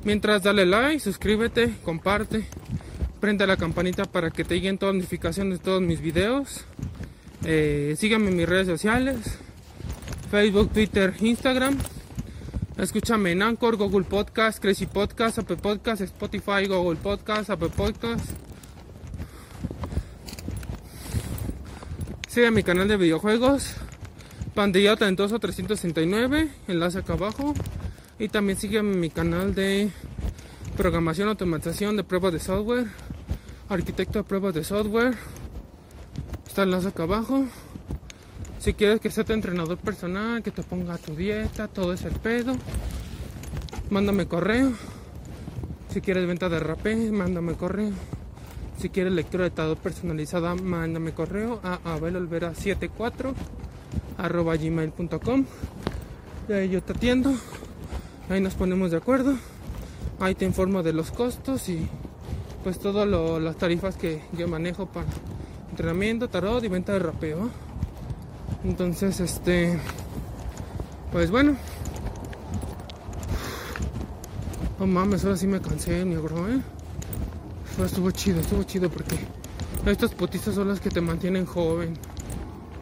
[0.02, 2.46] mientras dale like, suscríbete, comparte,
[3.20, 6.64] prende la campanita para que te lleguen todas las notificaciones de todos mis videos.
[7.44, 9.18] Eh, síganme en mis redes sociales,
[10.32, 11.78] Facebook, Twitter, Instagram.
[12.76, 18.49] Escúchame en Anchor, Google Podcast, Crazy Podcast, Apple Podcast, Spotify, Google Podcast, Apple Podcast.
[22.30, 23.74] Sigue mi canal de videojuegos,
[24.54, 27.54] Pandilla Talentoso 369, enlace acá abajo.
[28.20, 29.90] Y también sigue mi canal de
[30.76, 32.86] programación, automatización de pruebas de software,
[33.68, 35.16] arquitecto de pruebas de software.
[36.46, 37.46] Está enlace acá abajo.
[38.60, 42.54] Si quieres que sea tu entrenador personal, que te ponga tu dieta, todo ese pedo,
[43.90, 44.72] mándame correo.
[45.92, 47.90] Si quieres venta de rapé, mándame correo.
[48.80, 53.34] Si quieres lectura de todo personalizada, mándame correo a abelolvera74
[54.16, 55.44] arroba gmail.com.
[56.48, 57.34] Yo te atiendo.
[58.30, 59.34] Ahí nos ponemos de acuerdo.
[60.18, 61.86] Ahí te informo de los costos y
[62.64, 65.06] pues todas las tarifas que yo manejo para
[65.68, 67.50] entrenamiento, tarot y venta de rapeo.
[68.64, 69.78] Entonces, este,
[71.12, 71.54] pues bueno.
[74.78, 76.46] No mames, ahora sí me cansé, mi bro,
[77.84, 79.16] estuvo chido, estuvo chido porque
[79.86, 81.94] estas putistas son las que te mantienen joven.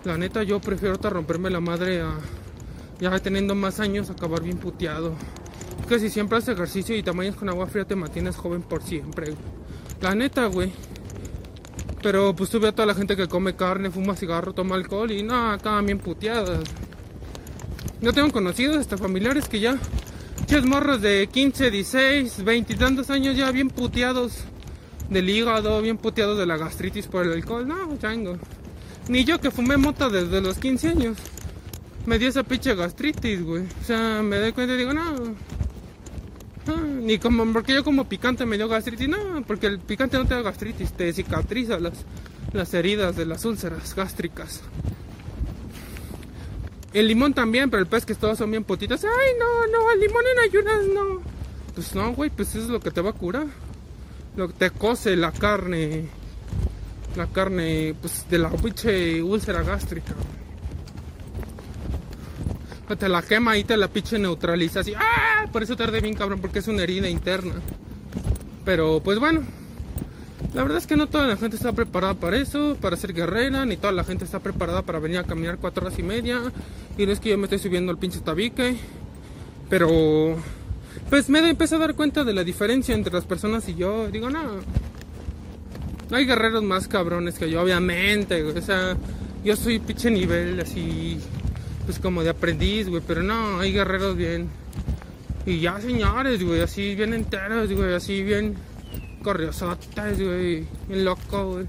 [0.04, 2.14] La neta, yo prefiero romperme la madre a
[3.00, 5.14] ya teniendo más años acabar bien puteado.
[5.88, 9.34] Que si siempre haces ejercicio y tamaños con agua fría te mantienes joven por siempre.
[10.00, 10.72] La neta, güey.
[12.02, 15.22] Pero pues tú a toda la gente que come carne, fuma cigarro, toma alcohol y
[15.22, 16.60] no, acaban bien puteadas.
[18.00, 19.76] Yo tengo conocidos, hasta familiares que ya,
[20.46, 24.44] chicos morros de 15, 16, 20 y tantos años ya bien puteados
[25.08, 27.66] del hígado, bien puteados de la gastritis por el alcohol.
[27.66, 28.38] No, chango.
[29.08, 31.18] Ni yo que fumé mota desde los 15 años.
[32.06, 33.64] Me dio esa pinche gastritis, güey.
[33.64, 35.34] O sea, me doy cuenta y digo, no,
[36.76, 40.34] ni como, porque yo como picante me dio gastritis, no, porque el picante no te
[40.34, 42.04] da gastritis, te cicatriza las,
[42.52, 44.60] las heridas de las úlceras gástricas.
[46.92, 49.04] El limón también, pero el pez que todos son bien putitas.
[49.04, 51.22] Ay, no, no, el limón en ayunas no.
[51.74, 53.46] Pues no, güey, pues eso es lo que te va a curar.
[54.38, 56.04] Lo que te cose la carne.
[57.16, 60.14] La carne, pues de la pinche úlcera gástrica.
[62.96, 64.94] Te la quema y te la pinche neutraliza así.
[64.96, 65.46] ¡Ah!
[65.52, 67.54] Por eso tarde bien cabrón, porque es una herida interna.
[68.64, 69.42] Pero pues bueno.
[70.54, 73.66] La verdad es que no toda la gente está preparada para eso, para ser guerrera,
[73.66, 76.40] ni toda la gente está preparada para venir a caminar cuatro horas y media.
[76.96, 78.76] Y no es que yo me estoy subiendo al pinche tabique.
[79.68, 80.36] Pero
[81.10, 84.08] pues me empecé a dar cuenta de la diferencia entre las personas y yo.
[84.08, 84.42] Digo, no.
[86.10, 88.42] No hay guerreros más cabrones que yo, obviamente.
[88.42, 88.96] O sea,
[89.44, 91.20] yo soy pinche nivel así
[91.88, 94.48] pues como de aprendiz, güey, pero no, hay guerreros bien.
[95.46, 98.56] Y ya señores, güey, así bien enteros, güey, así bien
[99.22, 101.66] corriosotas, güey, bien loco, güey.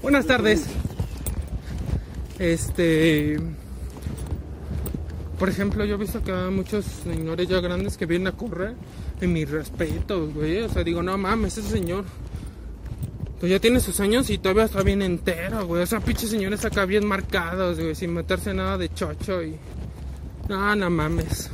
[0.00, 0.66] Buenas tardes.
[2.38, 3.40] Este.
[5.38, 8.74] Por ejemplo, yo he visto que hay muchos señores ya grandes que vienen a correr.
[9.20, 10.62] En mi respeto, güey.
[10.62, 12.04] O sea, digo, no mames, ese señor
[13.38, 15.82] pues ya tiene sus años y todavía está bien entero, güey.
[15.82, 19.56] O sea, pinches señores acá bien marcados, güey, sin meterse nada de chocho y.
[20.48, 21.50] No, no mames.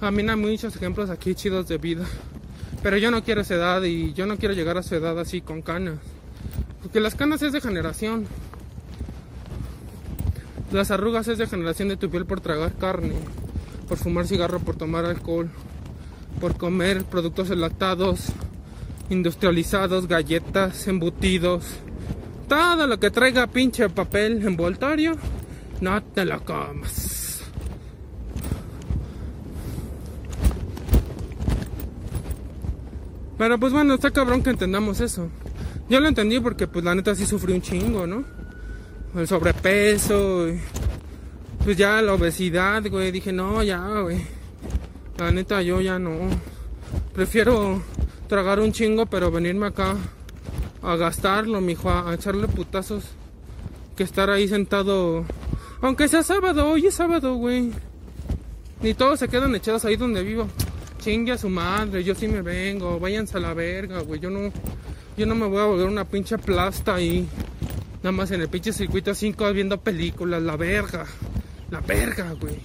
[0.00, 2.04] A mí hay muchos ejemplos aquí chidos de vida.
[2.82, 5.40] Pero yo no quiero esa edad y yo no quiero llegar a esa edad así
[5.40, 5.98] con canas.
[6.82, 8.26] Porque las canas es de generación.
[10.74, 13.14] Las arrugas es de generación de tu piel por tragar carne,
[13.88, 15.48] por fumar cigarro, por tomar alcohol,
[16.40, 18.32] por comer productos enlatados
[19.08, 21.64] industrializados, galletas, embutidos,
[22.48, 25.16] todo lo que traiga pinche papel envoltorio,
[25.80, 27.44] no te lo comas.
[33.38, 35.28] Pero pues bueno, está cabrón que entendamos eso.
[35.88, 38.43] Yo lo entendí porque pues la neta sí sufrí un chingo, ¿no?
[39.14, 40.48] El sobrepeso,
[41.62, 43.12] pues ya la obesidad, güey.
[43.12, 44.20] Dije, no, ya, güey.
[45.18, 46.10] La neta yo ya no.
[47.12, 47.80] Prefiero
[48.28, 49.94] tragar un chingo, pero venirme acá
[50.82, 53.04] a gastarlo, mijo, a echarle putazos.
[53.96, 55.24] Que estar ahí sentado.
[55.80, 57.70] Aunque sea sábado, hoy es sábado, güey.
[58.82, 60.48] Ni todos se quedan echados ahí donde vivo.
[60.98, 64.18] Chingue a su madre, yo sí me vengo, váyanse a la verga, güey.
[64.18, 64.50] Yo no,
[65.16, 67.28] yo no me voy a volver una pinche plasta ahí.
[68.04, 71.06] Nada más en el pinche circuito 5 viendo películas, la verga.
[71.70, 72.56] La verga, güey.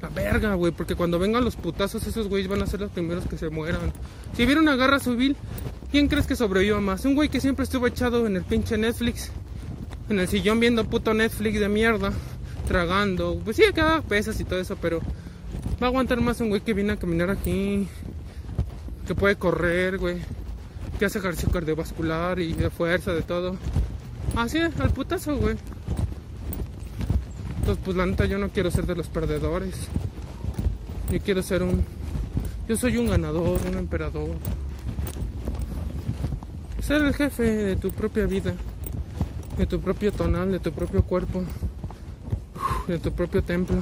[0.00, 3.26] La verga, güey, porque cuando vengan los putazos, esos güeyes van a ser los primeros
[3.26, 3.92] que se mueran.
[4.36, 5.36] Si hubiera una guerra civil,
[5.90, 7.04] ¿quién crees que sobreviva más?
[7.04, 9.32] Un güey que siempre estuvo echado en el pinche Netflix,
[10.08, 12.12] en el sillón viendo puto Netflix de mierda,
[12.68, 13.40] tragando.
[13.44, 15.00] Pues sí, acá pesas y todo eso, pero
[15.82, 17.88] va a aguantar más un güey que viene a caminar aquí,
[19.04, 20.18] que puede correr, güey,
[21.00, 23.58] que hace ejercicio cardiovascular y de fuerza, de todo.
[24.36, 25.56] Así, al putazo, güey.
[27.58, 29.74] Entonces, pues la neta yo no quiero ser de los perdedores.
[31.10, 31.84] Yo quiero ser un...
[32.68, 34.30] Yo soy un ganador, un emperador.
[36.80, 38.54] Ser el jefe de tu propia vida,
[39.58, 41.42] de tu propio tonal, de tu propio cuerpo,
[42.86, 43.76] de tu propio templo.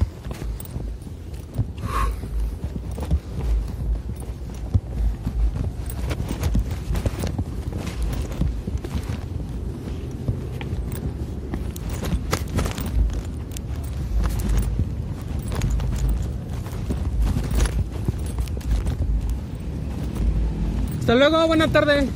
[21.08, 22.06] Hasta luego, buena tarde.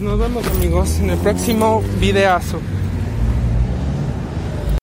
[0.00, 2.60] Nos vemos amigos en el próximo videazo.